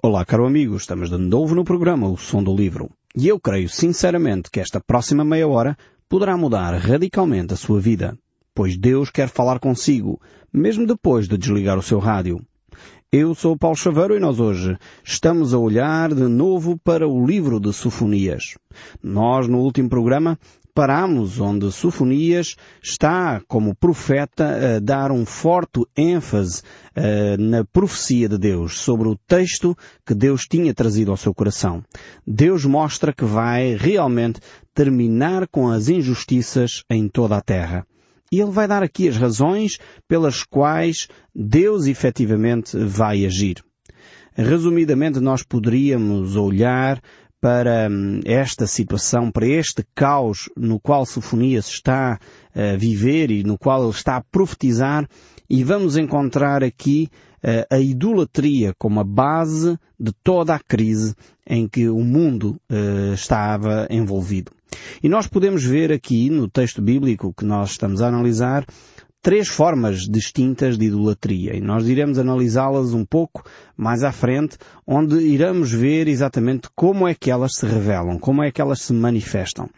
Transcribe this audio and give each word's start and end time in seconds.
Olá, 0.00 0.24
caro 0.24 0.46
amigo, 0.46 0.76
estamos 0.76 1.10
de 1.10 1.18
novo 1.18 1.56
no 1.56 1.64
programa 1.64 2.08
O 2.08 2.16
Som 2.16 2.40
do 2.40 2.54
Livro. 2.54 2.88
E 3.16 3.26
eu 3.26 3.40
creio 3.40 3.68
sinceramente 3.68 4.48
que 4.48 4.60
esta 4.60 4.80
próxima 4.80 5.24
meia 5.24 5.48
hora 5.48 5.76
poderá 6.08 6.36
mudar 6.36 6.72
radicalmente 6.74 7.52
a 7.52 7.56
sua 7.56 7.80
vida, 7.80 8.16
pois 8.54 8.76
Deus 8.76 9.10
quer 9.10 9.28
falar 9.28 9.58
consigo, 9.58 10.20
mesmo 10.52 10.86
depois 10.86 11.26
de 11.26 11.36
desligar 11.36 11.76
o 11.76 11.82
seu 11.82 11.98
rádio. 11.98 12.40
Eu 13.10 13.34
sou 13.34 13.58
Paulo 13.58 13.76
Chaveiro 13.76 14.16
e 14.16 14.20
nós 14.20 14.38
hoje 14.38 14.78
estamos 15.02 15.52
a 15.52 15.58
olhar 15.58 16.14
de 16.14 16.28
novo 16.28 16.78
para 16.78 17.08
o 17.08 17.26
livro 17.26 17.58
de 17.58 17.72
Sofonias. 17.72 18.56
Nós, 19.02 19.48
no 19.48 19.58
último 19.58 19.88
programa, 19.88 20.38
paramos 20.78 21.40
onde 21.40 21.72
Sofonias 21.72 22.54
está, 22.80 23.42
como 23.48 23.74
profeta, 23.74 24.76
a 24.76 24.78
dar 24.78 25.10
um 25.10 25.26
forte 25.26 25.84
ênfase 25.96 26.62
uh, 26.96 27.36
na 27.36 27.64
profecia 27.64 28.28
de 28.28 28.38
Deus 28.38 28.78
sobre 28.78 29.08
o 29.08 29.18
texto 29.26 29.76
que 30.06 30.14
Deus 30.14 30.42
tinha 30.42 30.72
trazido 30.72 31.10
ao 31.10 31.16
seu 31.16 31.34
coração. 31.34 31.82
Deus 32.24 32.64
mostra 32.64 33.12
que 33.12 33.24
vai 33.24 33.74
realmente 33.74 34.38
terminar 34.72 35.48
com 35.48 35.68
as 35.68 35.88
injustiças 35.88 36.84
em 36.88 37.08
toda 37.08 37.36
a 37.36 37.42
terra. 37.42 37.84
E 38.30 38.40
ele 38.40 38.52
vai 38.52 38.68
dar 38.68 38.84
aqui 38.84 39.08
as 39.08 39.16
razões 39.16 39.78
pelas 40.06 40.44
quais 40.44 41.08
Deus 41.34 41.88
efetivamente 41.88 42.78
vai 42.78 43.26
agir. 43.26 43.64
Resumidamente, 44.32 45.18
nós 45.18 45.42
poderíamos 45.42 46.36
olhar 46.36 47.02
para 47.40 47.88
hum, 47.90 48.20
esta 48.24 48.66
situação, 48.66 49.30
para 49.30 49.46
este 49.46 49.84
caos 49.94 50.48
no 50.56 50.80
qual 50.80 51.06
Sofonias 51.06 51.68
está 51.68 52.18
a 52.54 52.76
viver 52.76 53.30
e 53.30 53.44
no 53.44 53.56
qual 53.56 53.82
ele 53.82 53.92
está 53.92 54.16
a 54.16 54.22
profetizar 54.22 55.08
e 55.48 55.64
vamos 55.64 55.96
encontrar 55.96 56.62
aqui 56.62 57.08
uh, 57.42 57.74
a 57.74 57.78
idolatria 57.78 58.74
como 58.78 59.00
a 59.00 59.04
base 59.04 59.78
de 59.98 60.12
toda 60.22 60.54
a 60.54 60.58
crise 60.58 61.14
em 61.46 61.66
que 61.66 61.88
o 61.88 62.00
mundo 62.00 62.60
uh, 62.70 63.14
estava 63.14 63.86
envolvido. 63.90 64.52
E 65.02 65.08
nós 65.08 65.26
podemos 65.26 65.64
ver 65.64 65.90
aqui 65.90 66.28
no 66.28 66.48
texto 66.48 66.82
bíblico 66.82 67.32
que 67.32 67.44
nós 67.44 67.70
estamos 67.70 68.02
a 68.02 68.08
analisar 68.08 68.66
três 69.22 69.48
formas 69.48 70.08
distintas 70.08 70.78
de 70.78 70.86
idolatria 70.86 71.56
e 71.56 71.60
nós 71.60 71.88
iremos 71.88 72.18
analisá-las 72.18 72.94
um 72.94 73.04
pouco 73.04 73.42
mais 73.76 74.02
à 74.02 74.12
frente, 74.12 74.56
onde 74.86 75.16
iremos 75.18 75.72
ver 75.72 76.08
exatamente 76.08 76.68
como 76.74 77.06
é 77.06 77.14
que 77.14 77.30
elas 77.30 77.56
se 77.56 77.66
revelam, 77.66 78.18
como 78.18 78.42
é 78.42 78.50
que 78.50 78.60
elas 78.60 78.80
se 78.80 78.92
manifestam. 78.92 79.68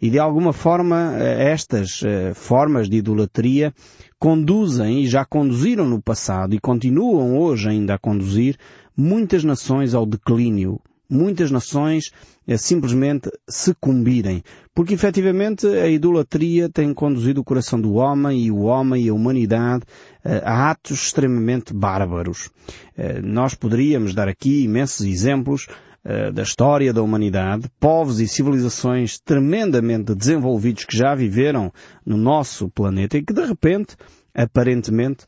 E 0.00 0.10
de 0.10 0.18
alguma 0.18 0.52
forma 0.52 1.14
eh, 1.16 1.52
estas 1.52 2.02
eh, 2.02 2.32
formas 2.34 2.88
de 2.88 2.96
idolatria 2.96 3.72
conduzem 4.18 5.02
e 5.02 5.06
já 5.06 5.24
conduziram 5.24 5.86
no 5.86 6.00
passado 6.00 6.54
e 6.54 6.60
continuam 6.60 7.38
hoje 7.38 7.68
ainda 7.68 7.94
a 7.94 7.98
conduzir 7.98 8.56
muitas 8.96 9.44
nações 9.44 9.94
ao 9.94 10.06
declínio, 10.06 10.80
muitas 11.08 11.50
nações 11.50 12.10
é 12.46 12.56
simplesmente 12.56 13.30
sucumbirem. 13.48 14.42
Porque 14.74 14.94
efetivamente 14.94 15.66
a 15.66 15.88
idolatria 15.88 16.68
tem 16.68 16.92
conduzido 16.94 17.40
o 17.40 17.44
coração 17.44 17.80
do 17.80 17.94
homem 17.94 18.42
e 18.42 18.50
o 18.50 18.62
homem 18.62 19.04
e 19.04 19.08
a 19.08 19.14
humanidade 19.14 19.84
eh, 20.24 20.42
a 20.44 20.70
atos 20.70 21.04
extremamente 21.04 21.72
bárbaros. 21.74 22.50
Eh, 22.96 23.20
nós 23.22 23.54
poderíamos 23.54 24.14
dar 24.14 24.28
aqui 24.28 24.64
imensos 24.64 25.06
exemplos 25.06 25.66
eh, 26.04 26.30
da 26.30 26.42
história 26.42 26.92
da 26.92 27.02
humanidade, 27.02 27.68
povos 27.80 28.20
e 28.20 28.28
civilizações 28.28 29.18
tremendamente 29.18 30.14
desenvolvidos 30.14 30.84
que 30.84 30.96
já 30.96 31.14
viveram 31.14 31.72
no 32.04 32.16
nosso 32.16 32.68
planeta 32.68 33.16
e 33.16 33.22
que 33.22 33.32
de 33.32 33.44
repente, 33.44 33.96
aparentemente, 34.34 35.24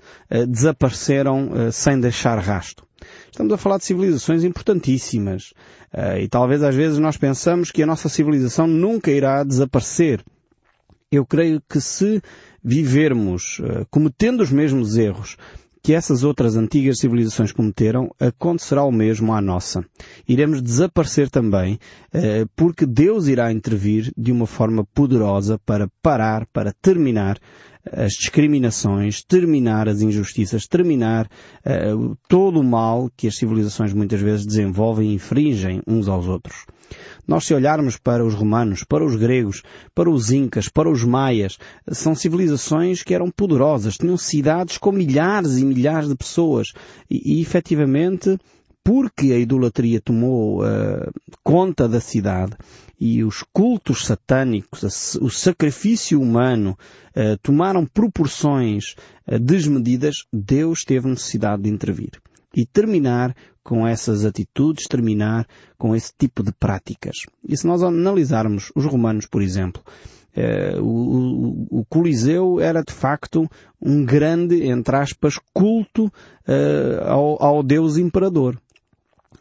desapareceram 0.47 1.73
sem 1.73 1.99
deixar 1.99 2.39
rasto. 2.39 2.88
Estamos 3.31 3.53
a 3.53 3.56
falar 3.56 3.78
de 3.78 3.84
civilizações 3.84 4.45
importantíssimas. 4.45 5.53
Uh, 5.92 6.19
e 6.20 6.28
talvez 6.28 6.62
às 6.62 6.75
vezes 6.75 6.98
nós 6.98 7.17
pensamos 7.17 7.70
que 7.70 7.83
a 7.83 7.87
nossa 7.87 8.09
civilização 8.09 8.67
nunca 8.67 9.11
irá 9.11 9.42
desaparecer. 9.45 10.23
Eu 11.11 11.25
creio 11.25 11.62
que 11.69 11.81
se 11.81 12.23
vivermos 12.62 13.59
uh, 13.60 13.87
cometendo 13.91 14.41
os 14.43 14.50
mesmos 14.50 14.97
erros 14.97 15.37
que 15.83 15.94
essas 15.94 16.25
outras 16.25 16.56
antigas 16.56 16.99
civilizações 16.99 17.53
cometeram, 17.53 18.10
acontecerá 18.21 18.83
o 18.83 18.93
mesmo 18.93 19.33
à 19.33 19.41
nossa. 19.41 19.84
Iremos 20.28 20.60
desaparecer 20.60 21.31
também, 21.31 21.78
uh, 22.15 22.49
porque 22.54 22.84
Deus 22.84 23.27
irá 23.27 23.50
intervir 23.50 24.12
de 24.16 24.31
uma 24.31 24.47
forma 24.47 24.84
poderosa 24.84 25.59
para 25.65 25.88
parar, 26.03 26.47
para 26.53 26.75
terminar 26.83 27.38
as 27.93 28.12
discriminações, 28.12 29.22
terminar 29.22 29.88
as 29.88 30.00
injustiças, 30.00 30.66
terminar 30.66 31.26
uh, 31.26 32.16
todo 32.28 32.60
o 32.60 32.65
mal 32.65 33.10
que 33.16 33.26
as 33.26 33.37
civilizações 33.37 33.93
muitas 33.93 34.21
vezes 34.21 34.47
desenvolvem 34.47 35.10
e 35.10 35.15
infringem 35.15 35.82
uns 35.87 36.09
aos 36.09 36.27
outros. 36.27 36.66
Nós 37.27 37.44
se 37.44 37.53
olharmos 37.53 37.98
para 37.98 38.25
os 38.25 38.34
romanos, 38.34 38.84
para 38.84 39.04
os 39.04 39.15
gregos, 39.15 39.62
para 39.94 40.09
os 40.09 40.31
incas, 40.31 40.69
para 40.69 40.91
os 40.91 41.04
maias, 41.04 41.59
são 41.91 42.15
civilizações 42.15 43.03
que 43.03 43.15
eram 43.15 43.31
poderosas, 43.31 43.97
tinham 43.97 44.16
cidades 44.16 44.78
com 44.78 44.93
milhares 44.93 45.59
e 45.59 45.65
milhares 45.65 46.09
de 46.09 46.16
pessoas 46.16 46.72
e, 47.10 47.38
e 47.38 47.43
efetivamente 47.43 48.38
porque 48.82 49.32
a 49.32 49.38
idolatria 49.38 50.00
tomou 50.00 50.62
uh, 50.62 51.12
conta 51.44 51.87
da 51.87 52.00
cidade 52.00 52.56
e 52.98 53.22
os 53.22 53.44
cultos 53.53 54.04
satânicos, 54.04 55.14
o 55.16 55.31
sacrifício 55.31 56.20
humano 56.20 56.76
uh, 57.16 57.38
tomaram 57.42 57.86
proporções 57.86 58.97
uh, 59.26 59.38
desmedidas, 59.38 60.25
Deus 60.32 60.84
teve 60.84 61.09
necessidade 61.09 61.62
de 61.62 61.70
intervir 61.70 62.10
e 62.54 62.66
terminar 62.66 63.36
com 63.62 63.86
essas 63.86 64.25
atitudes, 64.25 64.86
terminar 64.88 65.47
com 65.76 65.94
esse 65.94 66.12
tipo 66.19 66.42
de 66.42 66.50
práticas. 66.53 67.19
E 67.47 67.56
se 67.56 67.66
nós 67.66 67.82
analisarmos 67.82 68.72
os 68.75 68.84
romanos, 68.84 69.26
por 69.26 69.42
exemplo, 69.42 69.82
Uh, 70.36 71.69
o, 71.80 71.84
Coliseu 71.88 72.60
era 72.60 72.82
de 72.82 72.92
facto 72.92 73.50
um 73.82 74.04
grande, 74.04 74.69
entre 74.69 74.94
aspas, 74.94 75.34
culto 75.53 76.12
ao 77.41 77.60
Deus 77.62 77.97
Imperador 77.97 78.56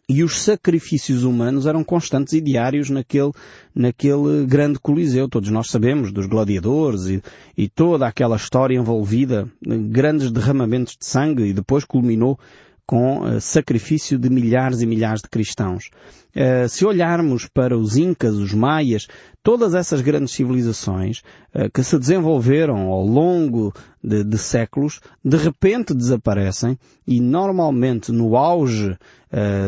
e 0.09 0.23
os 0.23 0.39
sacrifícios 0.39 1.23
humanos 1.23 1.65
eram 1.65 1.83
constantes 1.83 2.33
e 2.33 2.39
diários 2.39 2.89
naquele, 2.89 3.31
naquele 3.75 4.45
grande 4.45 4.79
coliseu. 4.79 5.27
Todos 5.27 5.49
nós 5.49 5.69
sabemos 5.69 6.13
dos 6.13 6.25
gladiadores 6.27 7.07
e, 7.07 7.21
e 7.57 7.67
toda 7.67 8.07
aquela 8.07 8.37
história 8.37 8.77
envolvida, 8.77 9.49
grandes 9.61 10.31
derramamentos 10.31 10.95
de 10.97 11.05
sangue 11.05 11.43
e 11.43 11.53
depois 11.53 11.83
culminou 11.83 12.39
com 12.87 13.19
uh, 13.19 13.41
sacrifício 13.41 14.17
de 14.17 14.29
milhares 14.29 14.81
e 14.81 14.85
milhares 14.85 15.21
de 15.21 15.27
cristãos. 15.27 15.89
Uh, 16.33 16.69
se 16.69 16.85
olharmos 16.85 17.45
para 17.45 17.77
os 17.77 17.97
Incas, 17.97 18.35
os 18.35 18.53
Maias, 18.53 19.07
todas 19.43 19.73
essas 19.73 19.99
grandes 19.99 20.31
civilizações 20.31 21.21
uh, 21.53 21.69
que 21.73 21.83
se 21.83 21.99
desenvolveram 21.99 22.87
ao 22.87 23.05
longo 23.05 23.73
de, 24.01 24.23
de, 24.23 24.37
séculos, 24.37 25.01
de 25.23 25.35
repente 25.35 25.93
desaparecem 25.93 26.79
e 27.05 27.19
normalmente 27.19 28.11
no 28.11 28.37
auge 28.37 28.95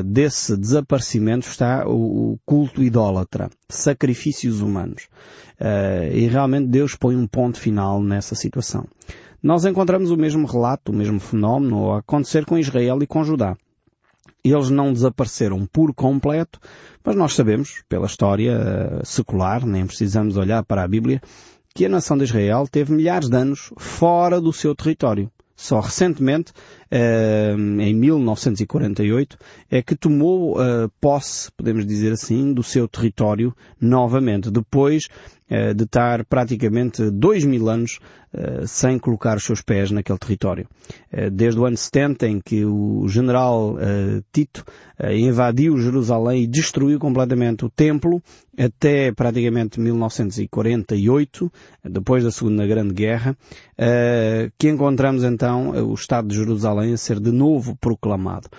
desse 0.05 0.55
desaparecimento 0.55 1.45
está 1.45 1.85
o, 1.85 2.31
o 2.31 2.39
culto 2.45 2.81
idólatra, 2.81 3.49
sacrifícios 3.67 4.61
humanos. 4.61 5.09
e 6.13 6.27
realmente 6.27 6.67
Deus 6.67 6.95
põe 6.95 7.17
um 7.17 7.27
ponto 7.27 7.59
final 7.59 8.01
nessa 8.01 8.35
situação 8.35 8.87
nós 9.41 9.65
encontramos 9.65 10.11
o 10.11 10.17
mesmo 10.17 10.45
relato, 10.45 10.91
o 10.91 10.95
mesmo 10.95 11.19
fenómeno 11.19 11.91
a 11.91 11.99
acontecer 11.99 12.45
com 12.45 12.57
Israel 12.57 13.01
e 13.01 13.07
com 13.07 13.23
Judá. 13.23 13.55
Eles 14.43 14.69
não 14.69 14.93
desapareceram 14.93 15.65
por 15.65 15.93
completo, 15.93 16.59
mas 17.03 17.15
nós 17.15 17.33
sabemos, 17.33 17.83
pela 17.89 18.05
história 18.05 18.51
eh, 18.51 19.01
secular, 19.03 19.65
nem 19.65 19.85
precisamos 19.85 20.37
olhar 20.37 20.63
para 20.63 20.83
a 20.83 20.87
Bíblia, 20.87 21.21
que 21.73 21.85
a 21.85 21.89
nação 21.89 22.17
de 22.17 22.23
Israel 22.23 22.67
teve 22.69 22.93
milhares 22.93 23.29
de 23.29 23.35
anos 23.35 23.71
fora 23.77 24.39
do 24.39 24.51
seu 24.51 24.75
território. 24.75 25.31
Só 25.55 25.81
recentemente, 25.81 26.53
em 26.91 27.93
1948, 27.93 29.37
é 29.69 29.81
que 29.81 29.95
tomou 29.95 30.61
eh, 30.61 30.87
posse, 30.99 31.51
podemos 31.51 31.85
dizer 31.85 32.11
assim, 32.11 32.51
do 32.51 32.63
seu 32.63 32.87
território 32.87 33.55
novamente, 33.79 34.49
depois 34.49 35.07
eh, 35.47 35.73
de 35.73 35.83
estar 35.83 36.25
praticamente 36.25 37.11
dois 37.11 37.45
mil 37.45 37.69
anos 37.69 37.99
sem 38.67 38.99
colocar 38.99 39.37
os 39.37 39.43
seus 39.43 39.59
pés 39.59 39.89
naquele 39.89 40.19
território. 40.19 40.67
Desde 41.33 41.59
o 41.59 41.65
ano 41.65 41.75
70 41.75 42.27
em 42.27 42.39
que 42.39 42.63
o 42.63 43.07
general 43.07 43.75
Tito 44.31 44.63
invadiu 45.15 45.79
Jerusalém 45.79 46.43
e 46.43 46.47
destruiu 46.47 46.99
completamente 46.99 47.65
o 47.65 47.71
templo, 47.71 48.21
até 48.55 49.11
praticamente 49.11 49.79
1948, 49.79 51.51
depois 51.83 52.23
da 52.23 52.29
Segunda 52.29 52.67
Grande 52.67 52.93
Guerra, 52.93 53.35
que 54.59 54.69
encontramos 54.69 55.23
então 55.23 55.71
o 55.89 55.95
Estado 55.95 56.27
de 56.27 56.35
Jerusalém 56.35 56.78
a 56.81 56.97
ser 56.97 57.19
de 57.19 57.31
novo 57.31 57.75
proclamado. 57.75 58.49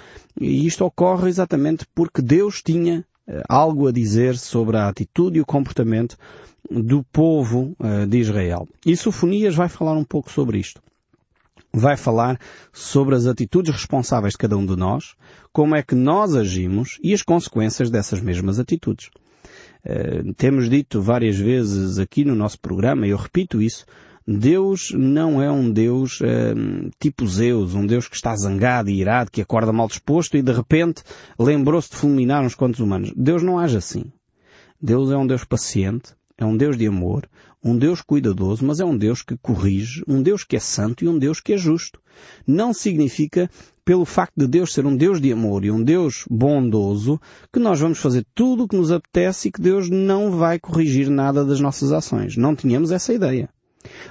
E 0.40 0.66
isto 0.66 0.84
ocorre 0.84 1.28
exatamente 1.28 1.86
porque 1.94 2.22
Deus 2.22 2.62
tinha 2.62 3.04
eh, 3.26 3.42
algo 3.48 3.88
a 3.88 3.92
dizer 3.92 4.36
sobre 4.36 4.76
a 4.76 4.88
atitude 4.88 5.38
e 5.38 5.40
o 5.40 5.46
comportamento 5.46 6.16
do 6.70 7.02
povo 7.04 7.74
eh, 7.80 8.06
de 8.06 8.18
Israel. 8.18 8.68
E 8.84 8.96
Sofonias 8.96 9.54
vai 9.54 9.68
falar 9.68 9.96
um 9.96 10.04
pouco 10.04 10.30
sobre 10.30 10.58
isto. 10.58 10.80
vai 11.72 11.96
falar 11.96 12.38
sobre 12.72 13.14
as 13.14 13.26
atitudes 13.26 13.72
responsáveis 13.72 14.32
de 14.32 14.38
cada 14.38 14.56
um 14.56 14.66
de 14.66 14.76
nós, 14.76 15.14
como 15.52 15.76
é 15.76 15.82
que 15.82 15.94
nós 15.94 16.34
agimos 16.34 16.98
e 17.02 17.14
as 17.14 17.22
consequências 17.22 17.90
dessas 17.90 18.20
mesmas 18.20 18.58
atitudes. 18.58 19.08
Uh, 19.84 20.34
temos 20.34 20.68
dito 20.68 21.00
várias 21.00 21.36
vezes 21.38 21.98
aqui 21.98 22.24
no 22.24 22.34
nosso 22.34 22.58
programa, 22.60 23.06
e 23.06 23.10
eu 23.10 23.16
repito 23.16 23.62
isso, 23.62 23.86
Deus 24.26 24.92
não 24.94 25.42
é 25.42 25.50
um 25.50 25.70
Deus 25.70 26.20
uh, 26.20 26.90
tipo 27.00 27.26
Zeus, 27.26 27.74
um 27.74 27.86
Deus 27.86 28.06
que 28.06 28.16
está 28.16 28.36
zangado 28.36 28.90
e 28.90 29.00
irado, 29.00 29.30
que 29.30 29.40
acorda 29.40 29.72
mal 29.72 29.88
disposto 29.88 30.36
e 30.36 30.42
de 30.42 30.52
repente 30.52 31.02
lembrou-se 31.38 31.90
de 31.90 31.96
fulminar 31.96 32.44
uns 32.44 32.54
quantos 32.54 32.80
humanos. 32.80 33.12
Deus 33.16 33.42
não 33.42 33.58
age 33.58 33.76
assim. 33.76 34.04
Deus 34.80 35.10
é 35.10 35.16
um 35.16 35.26
Deus 35.26 35.44
paciente, 35.44 36.14
é 36.38 36.44
um 36.44 36.56
Deus 36.56 36.76
de 36.76 36.86
amor, 36.86 37.28
um 37.62 37.76
Deus 37.76 38.00
cuidadoso, 38.00 38.64
mas 38.64 38.80
é 38.80 38.84
um 38.84 38.96
Deus 38.96 39.22
que 39.22 39.36
corrige, 39.36 40.02
um 40.08 40.22
Deus 40.22 40.44
que 40.44 40.56
é 40.56 40.60
santo 40.60 41.04
e 41.04 41.08
um 41.08 41.18
Deus 41.18 41.40
que 41.40 41.52
é 41.52 41.58
justo. 41.58 42.00
Não 42.46 42.72
significa, 42.72 43.50
pelo 43.84 44.04
facto 44.04 44.34
de 44.36 44.46
Deus 44.46 44.72
ser 44.72 44.86
um 44.86 44.96
Deus 44.96 45.20
de 45.20 45.32
amor 45.32 45.64
e 45.64 45.70
um 45.70 45.82
Deus 45.82 46.24
bondoso, 46.30 47.20
que 47.52 47.58
nós 47.58 47.80
vamos 47.80 47.98
fazer 47.98 48.24
tudo 48.34 48.64
o 48.64 48.68
que 48.68 48.76
nos 48.76 48.90
apetece 48.90 49.48
e 49.48 49.52
que 49.52 49.60
Deus 49.60 49.90
não 49.90 50.30
vai 50.30 50.58
corrigir 50.58 51.10
nada 51.10 51.44
das 51.44 51.60
nossas 51.60 51.92
ações. 51.92 52.36
Não 52.36 52.56
tínhamos 52.56 52.90
essa 52.90 53.12
ideia. 53.12 53.48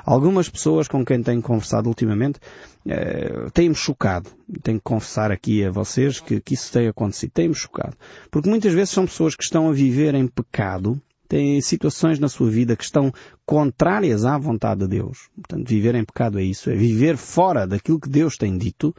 Algumas 0.05 0.49
pessoas 0.49 0.87
com 0.87 1.03
quem 1.05 1.21
tenho 1.21 1.41
conversado 1.41 1.87
ultimamente 1.87 2.39
eh, 2.87 3.47
têm-me 3.53 3.75
chocado. 3.75 4.29
Tenho 4.61 4.77
que 4.77 4.83
confessar 4.83 5.31
aqui 5.31 5.63
a 5.63 5.71
vocês 5.71 6.19
que, 6.19 6.39
que 6.39 6.53
isso 6.53 6.71
tem 6.71 6.87
acontecido. 6.87 7.31
Tem-me 7.31 7.55
chocado. 7.55 7.95
Porque 8.31 8.49
muitas 8.49 8.73
vezes 8.73 8.89
são 8.89 9.05
pessoas 9.05 9.35
que 9.35 9.43
estão 9.43 9.69
a 9.69 9.73
viver 9.73 10.15
em 10.15 10.27
pecado 10.27 11.01
têm 11.29 11.61
situações 11.61 12.17
na 12.17 12.27
sua 12.27 12.49
vida 12.49 12.75
que 12.75 12.83
estão 12.83 13.13
contrárias 13.45 14.25
à 14.25 14.35
vontade 14.37 14.81
de 14.81 14.87
Deus. 14.87 15.29
Portanto, 15.35 15.69
viver 15.69 15.93
em 15.93 16.03
pecado 16.03 16.39
é 16.39 16.43
isso, 16.43 16.71
é 16.71 16.75
viver 16.75 17.15
fora 17.15 17.67
daquilo 17.67 17.99
que 17.99 18.09
Deus 18.09 18.35
tem 18.35 18.57
dito. 18.57 18.93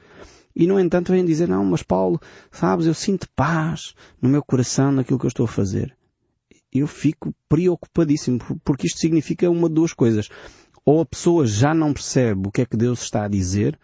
E, 0.55 0.67
no 0.67 0.79
entanto, 0.79 1.13
vêm 1.13 1.25
dizer, 1.25 1.49
não, 1.49 1.65
mas 1.65 1.83
Paulo, 1.83 2.21
sabes, 2.51 2.87
eu 2.87 2.95
sinto 2.95 3.29
paz 3.35 3.95
no 4.23 4.29
meu 4.29 4.43
coração 4.43 4.93
naquilo 4.93 5.19
que 5.19 5.27
eu 5.27 5.29
estou 5.29 5.45
a 5.45 5.49
fazer. 5.49 5.97
Eu 6.73 6.87
fico 6.87 7.35
preocupadíssimo, 7.49 8.39
porque 8.65 8.87
isto 8.87 9.01
significa 9.01 9.51
uma 9.51 9.69
de 9.69 9.75
duas 9.75 9.93
coisas. 9.93 10.29
Ou 10.85 11.01
a 11.01 11.07
pessoa 11.07 11.47
já 11.47 11.75
não 11.75 11.93
percebe 11.93 12.49
o 12.49 12.51
que 12.51 12.63
é 12.63 12.67
que 12.67 12.77
Deus 12.77 13.03
está 13.03 13.25
a 13.25 13.29
dizer, 13.29 13.79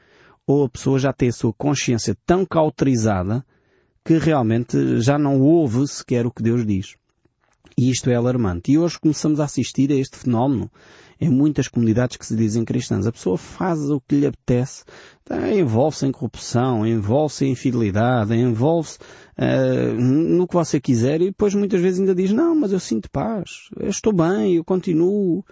ou 0.46 0.64
a 0.64 0.68
pessoa 0.68 0.98
já 0.98 1.12
tem 1.12 1.28
a 1.28 1.32
sua 1.32 1.52
consciência 1.52 2.16
tão 2.24 2.44
cauterizada 2.46 3.44
que 4.04 4.18
realmente 4.18 5.00
já 5.00 5.18
não 5.18 5.40
ouve 5.40 5.86
sequer 5.88 6.26
o 6.26 6.30
que 6.30 6.42
Deus 6.42 6.64
diz. 6.64 6.94
E 7.76 7.90
isto 7.90 8.08
é 8.08 8.14
alarmante. 8.14 8.72
E 8.72 8.78
hoje 8.78 8.98
começamos 8.98 9.40
a 9.40 9.44
assistir 9.44 9.90
a 9.90 9.96
este 9.96 10.16
fenómeno 10.16 10.70
em 11.20 11.28
muitas 11.28 11.68
comunidades 11.68 12.16
que 12.16 12.24
se 12.24 12.36
dizem 12.36 12.64
cristãs. 12.64 13.06
A 13.06 13.12
pessoa 13.12 13.36
faz 13.36 13.90
o 13.90 14.00
que 14.00 14.16
lhe 14.16 14.26
apetece, 14.26 14.84
tá, 15.24 15.52
envolve-se 15.52 16.06
em 16.06 16.12
corrupção, 16.12 16.86
envolve-se 16.86 17.44
em 17.44 17.52
infidelidade, 17.52 18.34
envolve-se 18.34 18.98
uh, 19.38 19.94
no 20.00 20.46
que 20.46 20.54
você 20.54 20.80
quiser 20.80 21.20
e 21.20 21.26
depois 21.26 21.54
muitas 21.54 21.80
vezes 21.80 22.00
ainda 22.00 22.14
diz, 22.14 22.32
não, 22.32 22.54
mas 22.54 22.72
eu 22.72 22.80
sinto 22.80 23.10
paz, 23.10 23.68
eu 23.78 23.88
estou 23.88 24.12
bem, 24.12 24.54
eu 24.56 24.64
continuo. 24.64 25.44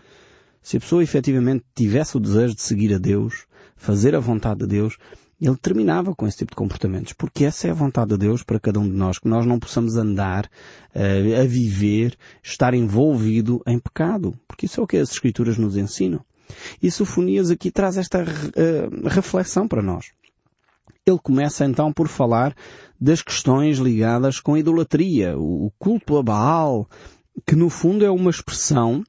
Se 0.64 0.78
a 0.78 0.80
pessoa 0.80 1.02
efetivamente 1.02 1.62
tivesse 1.74 2.16
o 2.16 2.20
desejo 2.20 2.54
de 2.54 2.62
seguir 2.62 2.94
a 2.94 2.98
Deus, 2.98 3.44
fazer 3.76 4.16
a 4.16 4.18
vontade 4.18 4.60
de 4.60 4.66
Deus, 4.66 4.96
ele 5.38 5.58
terminava 5.58 6.14
com 6.14 6.26
esse 6.26 6.38
tipo 6.38 6.52
de 6.52 6.56
comportamentos, 6.56 7.12
porque 7.12 7.44
essa 7.44 7.68
é 7.68 7.70
a 7.70 7.74
vontade 7.74 8.12
de 8.12 8.16
Deus 8.16 8.42
para 8.42 8.58
cada 8.58 8.80
um 8.80 8.88
de 8.88 8.96
nós, 8.96 9.18
que 9.18 9.28
nós 9.28 9.44
não 9.44 9.58
possamos 9.58 9.94
andar 9.98 10.46
uh, 10.46 11.42
a 11.42 11.44
viver, 11.44 12.16
estar 12.42 12.72
envolvido 12.72 13.60
em 13.66 13.78
pecado, 13.78 14.32
porque 14.48 14.64
isso 14.64 14.80
é 14.80 14.82
o 14.82 14.86
que 14.86 14.96
as 14.96 15.10
Escrituras 15.10 15.58
nos 15.58 15.76
ensinam. 15.76 16.24
E 16.82 16.90
Sofonias 16.90 17.50
aqui 17.50 17.70
traz 17.70 17.98
esta 17.98 18.22
uh, 18.22 19.06
reflexão 19.06 19.68
para 19.68 19.82
nós. 19.82 20.12
Ele 21.04 21.18
começa 21.22 21.66
então 21.66 21.92
por 21.92 22.08
falar 22.08 22.56
das 22.98 23.20
questões 23.20 23.76
ligadas 23.76 24.40
com 24.40 24.54
a 24.54 24.58
idolatria, 24.58 25.36
o 25.36 25.70
culto 25.78 26.16
a 26.16 26.22
Baal, 26.22 26.88
que 27.46 27.54
no 27.54 27.68
fundo 27.68 28.02
é 28.02 28.10
uma 28.10 28.30
expressão 28.30 29.04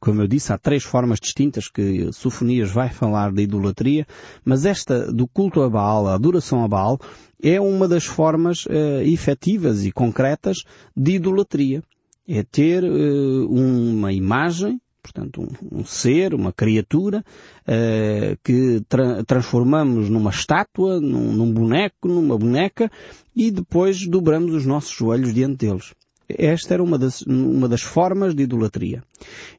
como 0.00 0.22
eu 0.22 0.26
disse, 0.26 0.52
há 0.52 0.58
três 0.58 0.82
formas 0.82 1.20
distintas 1.20 1.68
que 1.68 2.10
Sofonias 2.12 2.70
vai 2.70 2.88
falar 2.88 3.30
da 3.32 3.42
idolatria, 3.42 4.06
mas 4.42 4.64
esta 4.64 5.12
do 5.12 5.28
culto 5.28 5.60
a 5.62 5.68
Baal, 5.68 6.08
a 6.08 6.14
adoração 6.14 6.64
a 6.64 6.68
Baal, 6.68 6.98
é 7.42 7.60
uma 7.60 7.86
das 7.86 8.04
formas 8.04 8.64
uh, 8.64 9.02
efetivas 9.04 9.84
e 9.84 9.92
concretas 9.92 10.64
de 10.96 11.12
idolatria. 11.12 11.82
É 12.26 12.42
ter 12.42 12.82
uh, 12.82 13.46
uma 13.50 14.12
imagem, 14.12 14.80
portanto, 15.02 15.42
um, 15.42 15.80
um, 15.80 15.84
ser, 15.84 16.32
uma 16.32 16.52
criatura, 16.52 17.24
uh, 17.62 18.38
que 18.42 18.80
tra 18.88 19.22
transformamos 19.24 20.08
numa 20.08 20.30
estátua, 20.30 21.00
num, 21.00 21.32
num 21.32 21.52
boneco, 21.52 22.08
numa 22.08 22.38
boneca, 22.38 22.90
e 23.34 23.50
depois 23.50 24.06
dobramos 24.06 24.54
os 24.54 24.64
nossos 24.64 24.92
joelhos 24.92 25.34
diante 25.34 25.66
deles. 25.66 25.92
Esta 26.38 26.74
era 26.74 26.82
uma 26.82 26.98
das, 26.98 27.22
uma 27.22 27.68
das 27.68 27.82
formas 27.82 28.34
de 28.34 28.42
idolatria. 28.42 29.02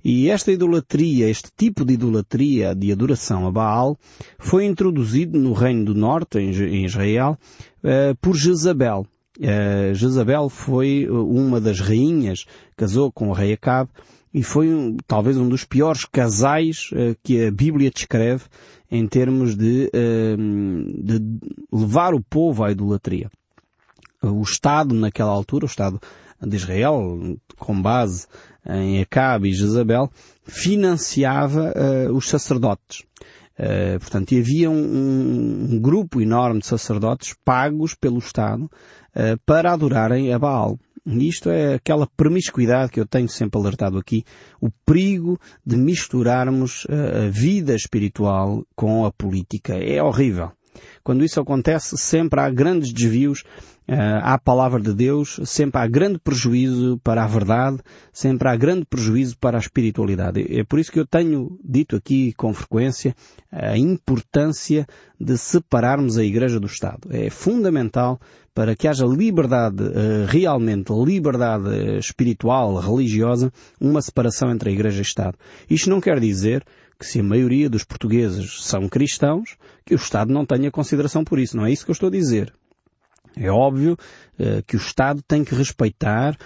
E 0.04 0.30
esta 0.30 0.52
idolatria, 0.52 1.30
este 1.30 1.50
tipo 1.56 1.86
de 1.86 1.94
idolatria 1.94 2.76
de 2.76 2.92
adoração 2.92 3.48
a 3.48 3.52
Baal, 3.52 3.98
foi 4.40 4.66
introduzido 4.66 5.40
no 5.40 5.54
Reino 5.54 5.86
do 5.86 5.96
Norte, 5.96 6.40
em 6.40 6.86
Israel, 6.86 7.38
uh, 7.84 8.16
por 8.22 8.36
Jezabel. 8.36 9.06
Uh, 9.38 9.94
Jezabel 9.94 10.50
foi 10.50 11.08
uma 11.10 11.60
das 11.60 11.80
rainhas, 11.80 12.46
casou 12.76 13.12
com 13.12 13.30
o 13.30 13.34
rei 13.34 13.54
Acabe, 13.54 13.90
e 14.34 14.44
foi 14.44 14.74
um, 14.74 14.96
talvez 15.06 15.38
um 15.38 15.50
dos 15.50 15.66
piores 15.66 16.06
casais 16.06 16.90
que 17.22 17.46
a 17.46 17.52
Bíblia 17.52 17.92
descreve 17.92 18.46
em 18.90 19.06
termos 19.06 19.58
de, 19.58 19.92
de 19.92 21.22
levar 21.70 22.14
o 22.14 22.22
povo 22.22 22.64
à 22.64 22.72
idolatria. 22.72 23.30
O 24.24 24.42
Estado, 24.42 24.96
naquela 24.96 25.32
altura, 25.32 25.66
o 25.66 25.68
Estado 25.68 26.00
de 26.42 26.56
Israel, 26.56 27.38
com 27.58 27.82
base 27.82 28.28
em 28.66 29.02
Acabe 29.02 29.50
e 29.50 29.54
Jezabel, 29.54 30.10
financiava 30.44 31.74
uh, 31.76 32.16
os 32.16 32.28
sacerdotes. 32.28 33.04
Uh, 33.58 34.00
portanto, 34.00 34.36
havia 34.36 34.70
um, 34.70 35.74
um, 35.74 35.80
grupo 35.80 36.22
enorme 36.22 36.62
de 36.62 36.68
sacerdotes 36.68 37.36
pagos 37.46 37.94
pelo 37.94 38.18
Estado 38.18 38.64
uh, 38.64 39.40
para 39.46 39.74
adorarem 39.74 40.34
a 40.34 40.40
Baal. 40.40 40.80
Isto 41.06 41.50
é 41.50 41.76
aquela 41.76 42.06
promiscuidade 42.06 42.92
que 42.92 43.00
eu 43.00 43.08
tenho 43.08 43.28
sempre 43.28 43.60
alertado 43.60 43.98
aqui, 43.98 44.24
o 44.60 44.70
perigo 44.86 45.40
de 45.66 45.76
misturarmos 45.76 46.86
a 46.88 47.28
vida 47.28 47.74
espiritual 47.74 48.64
com 48.76 49.04
a 49.04 49.12
política. 49.12 49.74
É 49.74 50.02
horrível. 50.02 50.52
Quando 51.03 51.24
isso 51.24 51.39
acontece, 51.39 51.98
sempre 51.98 52.39
há 52.39 52.50
grandes 52.50 52.94
desvios 52.94 53.42
uh, 53.88 54.21
à 54.21 54.38
palavra 54.38 54.81
de 54.81 54.94
Deus, 54.94 55.39
sempre 55.45 55.81
há 55.81 55.88
grande 55.88 56.19
prejuízo 56.19 57.00
para 57.03 57.24
a 57.24 57.27
verdade, 57.27 57.79
sempre 58.12 58.48
há 58.48 58.55
grande 58.55 58.86
prejuízo 58.86 59.38
para 59.38 59.58
a 59.58 59.60
espiritualidade. 59.60 60.46
É 60.50 60.63
por 60.63 60.79
isso 60.79 60.91
que 60.91 61.00
eu 61.00 61.05
tenho 61.05 61.60
dito 61.63 61.96
aqui 61.96 62.34
com 62.34 62.53
frequência 62.53 63.15
a 63.51 63.77
importância 63.77 64.86
de 65.20 65.38
separarmos 65.38 66.17
a 66.17 66.24
Igreja 66.24 66.60
do 66.60 66.67
Estado. 66.67 67.10
É 67.12 67.29
fundamental 67.29 68.20
para 68.53 68.75
que 68.75 68.88
haja 68.88 69.05
liberdade, 69.05 69.84
uh, 69.84 70.25
realmente 70.27 70.91
liberdade 70.91 71.98
espiritual, 71.98 72.75
religiosa, 72.75 73.51
uma 73.79 74.01
separação 74.01 74.51
entre 74.51 74.70
a 74.70 74.74
Igreja 74.74 74.98
e 74.98 75.01
o 75.01 75.03
Estado. 75.03 75.38
Isto 75.70 75.89
não 75.89 76.01
quer 76.01 76.20
dizer 76.20 76.63
que 77.01 77.08
se 77.08 77.20
a 77.20 77.24
maioria 77.24 77.67
dos 77.67 77.84
portugueses 77.84 78.63
são 78.63 78.88
cristãos, 78.88 79.58
que 79.84 79.96
o 79.96 79.98
Estado 79.98 80.31
não 80.31 80.46
tenha 80.46 80.70
consideração 80.70 81.24
por 81.24 81.39
isso. 81.39 81.58
Não 81.58 81.65
é 81.65 81.72
isso 81.72 81.84
que 81.84 81.89
eu 81.89 81.93
estou 81.93 82.10
a 82.10 82.12
dizer. 82.12 82.53
É 83.36 83.50
óbvio 83.50 83.98
uh, 84.39 84.62
que 84.67 84.75
o 84.75 84.77
Estado 84.77 85.20
tem 85.27 85.43
que 85.43 85.55
respeitar 85.55 86.38